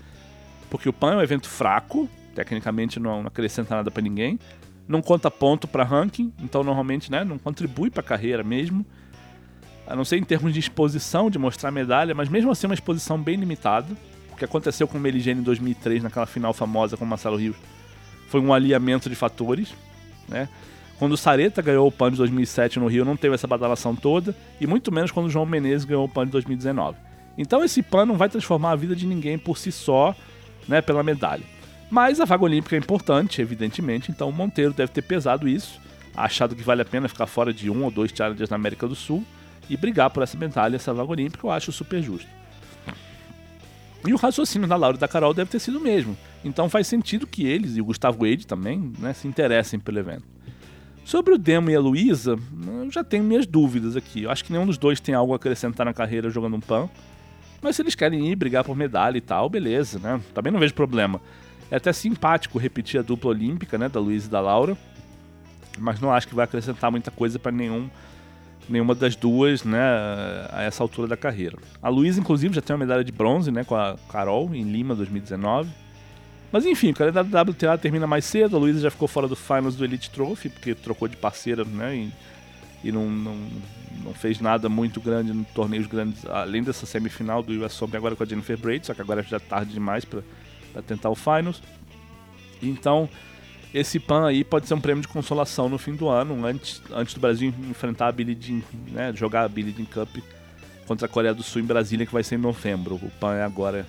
Porque 0.69 0.89
o 0.89 0.93
PAN 0.93 1.13
é 1.13 1.17
um 1.17 1.21
evento 1.21 1.47
fraco, 1.47 2.10
tecnicamente 2.34 2.99
não, 2.99 3.21
não 3.21 3.27
acrescenta 3.27 3.75
nada 3.75 3.91
para 3.91 4.01
ninguém, 4.01 4.39
não 4.88 5.02
conta 5.02 5.32
ponto 5.32 5.67
para 5.67 5.84
ranking, 5.84 6.34
então 6.39 6.63
normalmente 6.63 7.12
né, 7.12 7.24
não 7.24 7.38
contribui 7.38 7.89
para 7.89 8.02
a 8.02 8.04
carreira 8.04 8.43
mesmo 8.43 8.86
a 9.88 9.96
não 9.96 10.06
ser 10.06 10.17
em 10.17 10.24
termos 10.24 10.54
de 10.54 10.60
exposição, 10.60 11.30
de 11.30 11.38
mostrar 11.38 11.72
medalha, 11.72 12.15
mas 12.15 12.30
mesmo 12.30 12.52
assim 12.52 12.67
uma 12.67 12.74
exposição 12.74 13.22
bem 13.22 13.36
limitada. 13.36 13.93
O 14.32 14.36
que 14.36 14.46
aconteceu 14.46 14.88
com 14.88 14.98
o 14.98 15.02
Meligene 15.02 15.41
em 15.41 15.43
2003, 15.43 16.04
naquela 16.04 16.26
final 16.26 16.54
famosa 16.54 16.98
com 16.98 17.06
o 17.06 17.08
Marcelo 17.08 17.38
Rios, 17.38 17.56
foi 18.28 18.41
um 18.41 18.54
alinhamento 18.54 19.10
de 19.10 19.15
fatores, 19.15 19.74
né? 20.28 20.50
Quando 20.98 21.13
o 21.13 21.17
Sareta 21.17 21.62
ganhou 21.62 21.88
o 21.88 21.91
PAN 21.91 22.12
de 22.12 22.17
2007 22.17 22.80
no 22.80 22.88
Rio, 22.88 23.04
não 23.04 23.17
teve 23.17 23.36
essa 23.36 23.48
badalação 23.48 23.96
toda, 23.96 24.36
e 24.60 24.65
muito 24.65 24.91
menos 24.91 25.12
quando 25.12 25.26
o 25.26 25.30
João 25.30 25.46
Menezes 25.46 25.86
ganhou 25.86 26.06
o 26.06 26.10
PAN 26.10 26.26
de 26.26 26.32
2019. 26.32 26.98
Então 27.38 27.63
esse 27.63 27.84
PAN 27.84 28.06
não 28.06 28.15
vai 28.15 28.30
transformar 28.30 28.72
a 28.72 28.76
vida 28.76 28.96
de 28.96 29.06
ninguém 29.06 29.38
por 29.38 29.58
si 29.58 29.72
só, 29.72 30.15
né, 30.67 30.82
pela 30.82 31.04
medalha. 31.04 31.43
Mas 31.93 32.19
a 32.19 32.25
vaga 32.25 32.43
olímpica 32.43 32.75
é 32.75 32.79
importante, 32.79 33.39
evidentemente, 33.39 34.10
então 34.10 34.27
o 34.27 34.34
Monteiro 34.34 34.73
deve 34.73 34.91
ter 34.91 35.03
pesado 35.03 35.47
isso, 35.47 35.79
achado 36.15 36.56
que 36.56 36.63
vale 36.63 36.82
a 36.82 36.86
pena 36.86 37.08
ficar 37.08 37.27
fora 37.27 37.53
de 37.53 37.69
um 37.69 37.84
ou 37.84 37.91
dois 37.91 38.12
challengers 38.12 38.49
na 38.49 38.56
América 38.56 38.88
do 38.88 38.95
Sul, 38.95 39.23
e 39.69 39.77
brigar 39.77 40.10
por 40.10 40.23
essa 40.23 40.36
medalha, 40.36 40.75
essa 40.75 40.91
vaga 40.91 41.12
olímpica, 41.12 41.45
eu 41.45 41.51
acho 41.51 41.71
super 41.71 42.01
justo. 42.01 42.27
E 44.08 44.12
o 44.12 44.17
raciocínio 44.17 44.67
da 44.67 44.75
Laura 44.75 44.97
e 44.97 44.99
da 44.99 45.08
Carol 45.08 45.36
deve 45.36 45.51
ter 45.51 45.60
sido 45.60 45.77
o 45.77 45.82
mesmo. 45.82 46.17
Então 46.43 46.67
faz 46.67 46.88
sentido 46.88 47.27
que 47.27 47.45
eles 47.45 47.77
e 47.77 47.82
o 47.82 47.86
Gustavo 47.86 48.25
Eide 48.25 48.47
também 48.47 48.91
né, 48.97 49.13
se 49.13 49.27
interessem 49.27 49.79
pelo 49.79 49.99
evento. 49.99 50.25
Sobre 51.06 51.36
o 51.36 51.38
Demo 51.38 51.69
e 51.69 51.75
a 51.75 51.79
Luísa, 51.79 52.39
eu 52.82 52.89
já 52.89 53.03
tenho 53.03 53.23
minhas 53.23 53.45
dúvidas 53.45 53.95
aqui. 53.95 54.23
Eu 54.23 54.32
acho 54.32 54.43
que 54.43 54.51
nenhum 54.51 54.65
dos 54.65 54.79
dois 54.79 54.99
tem 54.99 55.13
algo 55.13 55.32
a 55.32 55.36
acrescentar 55.36 55.86
na 55.86 55.93
carreira 55.93 56.32
jogando 56.32 56.56
um 56.56 56.60
pan. 56.60 56.89
Mas 57.62 57.75
se 57.75 57.84
eles 57.84 57.93
querem 57.93 58.32
ir 58.32 58.36
brigar 58.36 58.63
por 58.63 58.75
medalha 58.75 59.15
e 59.15 59.21
tal, 59.21 59.47
beleza, 59.47 59.99
né? 59.99 60.19
Também 60.34 60.51
não 60.51 60.60
vejo 60.60 60.73
problema. 60.73 61.21
É 61.73 61.77
até 61.77 61.91
simpático 61.91 62.59
repetir 62.59 62.99
a 62.99 63.03
dupla 63.03 63.31
olímpica, 63.31 63.79
né, 63.79 63.89
da 63.89 63.99
Luísa 63.99 64.27
e 64.27 64.29
da 64.29 64.39
Laura. 64.39 64.77
Mas 65.79 65.99
não 65.99 66.12
acho 66.13 66.27
que 66.27 66.36
vai 66.36 66.45
acrescentar 66.45 66.91
muita 66.91 67.09
coisa 67.09 67.39
para 67.39 67.51
nenhum 67.51 67.89
nenhuma 68.69 68.93
das 68.93 69.15
duas, 69.15 69.63
né, 69.63 69.81
a 70.51 70.62
essa 70.62 70.83
altura 70.83 71.07
da 71.07 71.17
carreira. 71.17 71.57
A 71.81 71.89
Luísa, 71.89 72.19
inclusive, 72.19 72.53
já 72.53 72.62
tem 72.62 72.75
uma 72.75 72.86
medalha 72.86 73.03
de 73.03 73.12
bronze, 73.12 73.49
né, 73.49 73.63
com 73.63 73.75
a 73.75 73.97
Carol 74.07 74.53
em 74.53 74.62
Lima 74.62 74.93
2019. 74.93 75.67
Mas 76.51 76.63
enfim, 76.63 76.91
o 76.91 76.93
calendário 76.93 77.27
da 77.31 77.41
WTA 77.41 77.75
termina 77.79 78.05
mais 78.05 78.23
cedo. 78.23 78.55
A 78.55 78.59
Luísa 78.59 78.79
já 78.79 78.91
ficou 78.91 79.07
fora 79.07 79.27
do 79.27 79.36
finals 79.36 79.75
do 79.75 79.83
Elite 79.83 80.12
Trophy, 80.12 80.49
porque 80.49 80.75
trocou 80.75 81.07
de 81.07 81.17
parceira, 81.17 81.65
né, 81.65 81.95
e, 81.95 82.13
e 82.88 82.91
não, 82.91 83.09
não, 83.09 83.36
não, 84.05 84.13
fez 84.13 84.39
nada 84.39 84.69
muito 84.69 85.01
grande 85.01 85.31
em 85.31 85.43
torneios 85.43 85.88
grandes, 85.88 86.23
além 86.27 86.62
dessa 86.62 86.86
semifinal 86.86 87.41
do 87.41 87.65
US 87.65 87.81
Open 87.81 87.97
agora 87.97 88.15
com 88.15 88.21
a 88.21 88.27
Jennifer 88.27 88.59
Braid, 88.59 88.86
só 88.86 88.93
que 88.93 89.01
agora 89.01 89.23
já 89.23 89.38
é 89.38 89.39
tarde 89.39 89.73
demais 89.73 90.05
para 90.05 90.21
tentar 90.81 91.09
o 91.09 91.15
finals. 91.15 91.62
Então, 92.62 93.09
esse 93.73 93.99
PAN 93.99 94.27
aí 94.27 94.43
pode 94.43 94.67
ser 94.67 94.73
um 94.73 94.81
prêmio 94.81 95.01
de 95.01 95.07
consolação 95.07 95.67
no 95.67 95.77
fim 95.77 95.95
do 95.95 96.07
ano, 96.07 96.45
antes, 96.45 96.81
antes 96.91 97.13
do 97.13 97.19
Brasil 97.19 97.53
enfrentar 97.69 98.07
a 98.07 98.12
Billie 98.12 98.38
Jean, 98.39 98.62
né, 98.91 99.12
jogar 99.15 99.43
a 99.43 99.49
Billie 99.49 99.73
Jean 99.75 99.86
Cup 99.86 100.23
contra 100.86 101.05
a 101.07 101.09
Coreia 101.09 101.33
do 101.33 101.43
Sul 101.43 101.62
em 101.62 101.65
Brasília, 101.65 102.05
que 102.05 102.13
vai 102.13 102.23
ser 102.23 102.36
em 102.36 102.39
novembro. 102.39 102.95
O 102.95 103.12
PAN 103.19 103.36
é 103.36 103.43
agora 103.43 103.86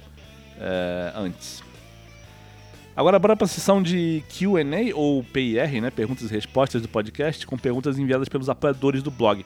é, 0.59 1.13
antes. 1.15 1.63
Agora 2.97 3.19
bora 3.19 3.37
para 3.37 3.45
a 3.45 3.49
sessão 3.49 3.83
de 3.83 4.23
Q&A 4.29 4.95
ou 4.95 5.23
PIR, 5.25 5.83
né, 5.83 5.91
perguntas 5.91 6.31
e 6.31 6.33
respostas 6.33 6.81
do 6.81 6.89
podcast, 6.89 7.47
com 7.47 7.59
perguntas 7.59 7.99
enviadas 7.99 8.29
pelos 8.29 8.49
apoiadores 8.49 9.03
do 9.03 9.11
blog. 9.11 9.45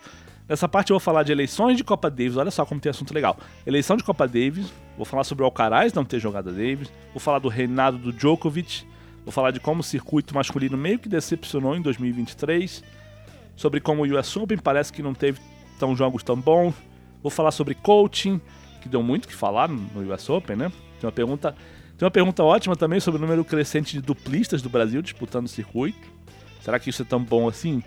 Nessa 0.49 0.69
parte 0.69 0.91
eu 0.91 0.95
vou 0.95 1.01
falar 1.01 1.23
de 1.25 1.33
eleições 1.33 1.77
de 1.77 1.85
Copa 1.85 2.09
Davis, 2.09 2.37
olha 2.37 2.51
só 2.51 2.65
como 2.65 2.81
tem 2.81 2.91
assunto 2.91 3.13
legal. 3.13 3.37
Eleição 3.67 3.97
de 3.97 4.03
Copa 4.03 4.27
Davis, 4.27 4.73
vou 4.97 5.05
falar 5.05 5.25
sobre 5.25 5.43
o 5.43 5.45
Alcaraz 5.45 5.93
não 5.93 6.05
ter 6.05 6.19
jogado 6.19 6.49
a 6.49 6.53
Davis, 6.53 6.91
vou 7.13 7.21
falar 7.21 7.39
do 7.39 7.49
reinado 7.49 7.99
do 7.99 8.13
Djokovic, 8.13 8.87
Vou 9.29 9.33
falar 9.33 9.51
de 9.51 9.61
como 9.61 9.81
o 9.81 9.85
circuito 9.85 10.35
masculino 10.35 10.75
meio 10.75 10.99
que 10.99 11.07
decepcionou 11.07 11.77
em 11.77 11.83
2023, 11.83 12.83
sobre 13.55 13.79
como 13.79 14.03
o 14.03 14.19
US 14.19 14.35
Open 14.39 14.57
parece 14.57 14.91
que 14.91 15.03
não 15.03 15.13
teve 15.13 15.39
tão 15.79 15.95
jogos 15.95 16.23
tão 16.23 16.35
bons. 16.35 16.75
Vou 17.23 17.31
falar 17.31 17.51
sobre 17.51 17.75
coaching, 17.75 18.41
que 18.81 18.89
deu 18.89 19.03
muito 19.03 19.29
que 19.29 19.35
falar 19.35 19.69
no 19.69 20.15
US 20.15 20.31
Open, 20.31 20.57
né? 20.57 20.73
Tem 20.99 21.07
uma 21.07 21.13
pergunta, 21.13 21.55
tem 21.99 22.07
uma 22.07 22.11
pergunta 22.11 22.43
ótima 22.43 22.75
também 22.75 23.01
sobre 23.01 23.19
o 23.19 23.21
número 23.21 23.45
crescente 23.45 23.93
de 23.93 24.01
duplistas 24.01 24.63
do 24.63 24.71
Brasil 24.71 25.03
disputando 25.03 25.45
o 25.45 25.49
circuito. 25.51 26.09
Será 26.63 26.79
que 26.79 26.89
isso 26.89 27.03
é 27.03 27.05
tão 27.05 27.23
bom 27.23 27.47
assim? 27.47 27.83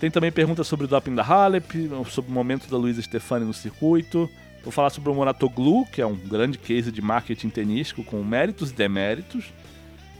Tem 0.00 0.10
também 0.10 0.30
perguntas 0.30 0.66
sobre 0.66 0.86
o 0.86 0.88
doping 0.88 1.14
da 1.14 1.22
Halep, 1.22 1.88
sobre 2.10 2.30
o 2.30 2.34
momento 2.34 2.68
da 2.68 2.76
Luísa 2.76 3.00
Stefani 3.00 3.44
no 3.44 3.54
circuito. 3.54 4.28
Vou 4.62 4.72
falar 4.72 4.90
sobre 4.90 5.10
o 5.10 5.14
Moratoglu, 5.14 5.84
que 5.86 6.00
é 6.00 6.06
um 6.06 6.16
grande 6.16 6.58
case 6.58 6.90
de 6.90 7.02
marketing 7.02 7.50
tenístico 7.50 8.02
com 8.02 8.22
méritos 8.24 8.70
e 8.70 8.74
deméritos. 8.74 9.52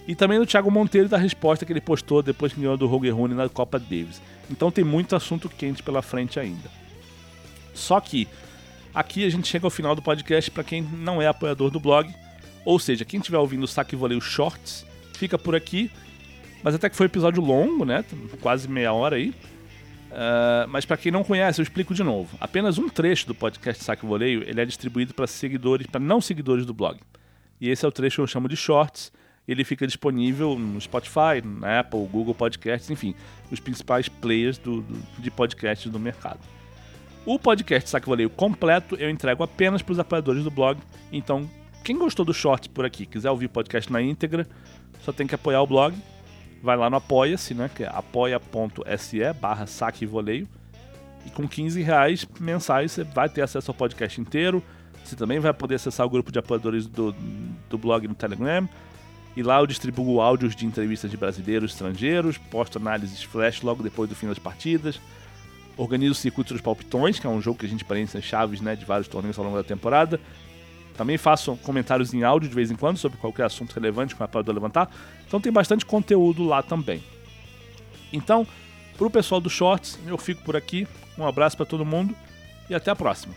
E 0.06 0.14
também 0.14 0.38
do 0.38 0.46
Thiago 0.46 0.70
Monteiro 0.70 1.08
da 1.08 1.16
resposta 1.16 1.64
que 1.64 1.72
ele 1.72 1.80
postou 1.80 2.22
depois 2.22 2.52
que 2.52 2.60
ganhou 2.60 2.76
do 2.76 2.86
Roger 2.86 3.16
Rooney 3.16 3.36
na 3.36 3.48
Copa 3.48 3.78
Davis. 3.78 4.20
Então 4.50 4.70
tem 4.70 4.84
muito 4.84 5.16
assunto 5.16 5.48
quente 5.48 5.82
pela 5.82 6.02
frente 6.02 6.38
ainda. 6.38 6.70
Só 7.72 7.98
que 8.00 8.28
aqui 8.94 9.24
a 9.24 9.30
gente 9.30 9.48
chega 9.48 9.66
ao 9.66 9.70
final 9.70 9.94
do 9.94 10.02
podcast 10.02 10.50
para 10.50 10.62
quem 10.62 10.82
não 10.82 11.22
é 11.22 11.26
apoiador 11.26 11.70
do 11.70 11.80
blog. 11.80 12.14
Ou 12.66 12.78
seja, 12.78 13.04
quem 13.04 13.18
estiver 13.18 13.38
ouvindo 13.38 13.64
o 13.64 13.68
Saque 13.68 13.96
Voleio 13.96 14.20
Shorts, 14.20 14.86
fica 15.14 15.38
por 15.38 15.54
aqui. 15.54 15.90
Mas 16.62 16.74
até 16.74 16.88
que 16.90 16.96
foi 16.96 17.06
um 17.06 17.08
episódio 17.08 17.42
longo, 17.42 17.84
né? 17.86 18.04
Quase 18.42 18.68
meia 18.68 18.92
hora 18.92 19.16
aí. 19.16 19.34
Uh, 20.14 20.68
mas 20.68 20.84
para 20.84 20.96
quem 20.96 21.10
não 21.10 21.24
conhece, 21.24 21.60
eu 21.60 21.64
explico 21.64 21.92
de 21.92 22.04
novo. 22.04 22.36
Apenas 22.40 22.78
um 22.78 22.88
trecho 22.88 23.26
do 23.26 23.34
podcast 23.34 23.82
Saque 23.82 24.06
Voleio 24.06 24.44
ele 24.48 24.60
é 24.60 24.64
distribuído 24.64 25.12
para 25.12 25.26
seguidores, 25.26 25.88
para 25.88 26.00
não 26.00 26.20
seguidores 26.20 26.64
do 26.64 26.72
blog. 26.72 27.00
E 27.60 27.68
esse 27.68 27.84
é 27.84 27.88
o 27.88 27.90
trecho 27.90 28.16
que 28.16 28.20
eu 28.22 28.26
chamo 28.28 28.48
de 28.48 28.56
Shorts. 28.56 29.12
Ele 29.46 29.64
fica 29.64 29.86
disponível 29.86 30.56
no 30.56 30.80
Spotify, 30.80 31.42
na 31.44 31.80
Apple, 31.80 32.06
Google 32.06 32.34
Podcasts, 32.34 32.88
enfim, 32.90 33.12
os 33.50 33.58
principais 33.58 34.08
players 34.08 34.56
do, 34.56 34.82
do, 34.82 35.02
de 35.18 35.30
podcasts 35.32 35.90
do 35.90 35.98
mercado. 35.98 36.38
O 37.26 37.36
podcast 37.36 37.90
Saque 37.90 38.06
Voleio 38.06 38.30
completo 38.30 38.94
eu 38.94 39.10
entrego 39.10 39.42
apenas 39.42 39.82
para 39.82 39.92
os 39.94 39.98
apoiadores 39.98 40.44
do 40.44 40.50
blog. 40.50 40.78
Então, 41.12 41.50
quem 41.82 41.98
gostou 41.98 42.24
do 42.24 42.32
Shorts 42.32 42.68
por 42.68 42.84
aqui, 42.84 43.04
quiser 43.04 43.30
ouvir 43.30 43.46
o 43.46 43.50
podcast 43.50 43.92
na 43.92 44.00
íntegra, 44.00 44.46
só 45.02 45.12
tem 45.12 45.26
que 45.26 45.34
apoiar 45.34 45.60
o 45.60 45.66
blog 45.66 45.94
vai 46.64 46.76
lá 46.76 46.88
no 46.88 46.96
Apoia-se, 46.96 47.54
né? 47.54 47.70
Que 47.72 47.84
é 47.84 47.88
apoia.se 47.88 49.32
barra 49.34 49.66
saque 49.66 50.04
e 50.04 50.06
voleio. 50.06 50.48
E 51.26 51.30
com 51.30 51.46
15 51.46 51.80
reais 51.82 52.26
mensais 52.40 52.92
você 52.92 53.04
vai 53.04 53.28
ter 53.28 53.42
acesso 53.42 53.70
ao 53.70 53.74
podcast 53.74 54.20
inteiro. 54.20 54.62
Você 55.04 55.14
também 55.14 55.38
vai 55.38 55.52
poder 55.52 55.74
acessar 55.74 56.06
o 56.06 56.10
grupo 56.10 56.32
de 56.32 56.38
apoiadores 56.38 56.86
do, 56.86 57.14
do 57.68 57.76
blog 57.76 58.08
no 58.08 58.14
Telegram. 58.14 58.66
E 59.36 59.42
lá 59.42 59.58
eu 59.58 59.66
distribuo 59.66 60.20
áudios 60.20 60.56
de 60.56 60.64
entrevistas 60.64 61.10
de 61.10 61.16
brasileiros 61.16 61.72
e 61.72 61.74
estrangeiros, 61.74 62.38
posto 62.38 62.78
análises 62.78 63.22
flash 63.22 63.62
logo 63.62 63.82
depois 63.82 64.08
do 64.08 64.16
fim 64.16 64.28
das 64.28 64.38
partidas. 64.38 64.98
Organizo 65.76 66.12
o 66.12 66.14
Circuito 66.14 66.54
dos 66.54 66.62
Palpitões, 66.62 67.18
que 67.18 67.26
é 67.26 67.30
um 67.30 67.42
jogo 67.42 67.58
que 67.58 67.66
a 67.66 67.68
gente 67.68 67.84
preenche 67.84 68.22
chaves 68.22 68.60
né, 68.60 68.76
de 68.76 68.84
vários 68.84 69.08
torneios 69.08 69.36
ao 69.38 69.44
longo 69.44 69.56
da 69.56 69.64
temporada. 69.64 70.20
Também 70.96 71.18
faço 71.18 71.56
comentários 71.56 72.14
em 72.14 72.22
áudio 72.22 72.48
de 72.48 72.54
vez 72.54 72.70
em 72.70 72.76
quando 72.76 72.98
sobre 72.98 73.18
qualquer 73.18 73.44
assunto 73.44 73.72
relevante 73.72 74.14
que 74.14 74.20
o 74.20 74.24
apoiador 74.24 74.54
levantar. 74.54 74.88
Então 75.26 75.40
tem 75.40 75.52
bastante 75.52 75.84
conteúdo 75.84 76.44
lá 76.44 76.62
também. 76.62 77.02
Então, 78.12 78.46
para 78.96 79.06
o 79.06 79.10
pessoal 79.10 79.40
do 79.40 79.50
Shorts, 79.50 79.98
eu 80.06 80.16
fico 80.16 80.42
por 80.44 80.56
aqui. 80.56 80.86
Um 81.18 81.26
abraço 81.26 81.56
para 81.56 81.66
todo 81.66 81.84
mundo 81.84 82.14
e 82.70 82.74
até 82.74 82.90
a 82.90 82.96
próxima. 82.96 83.34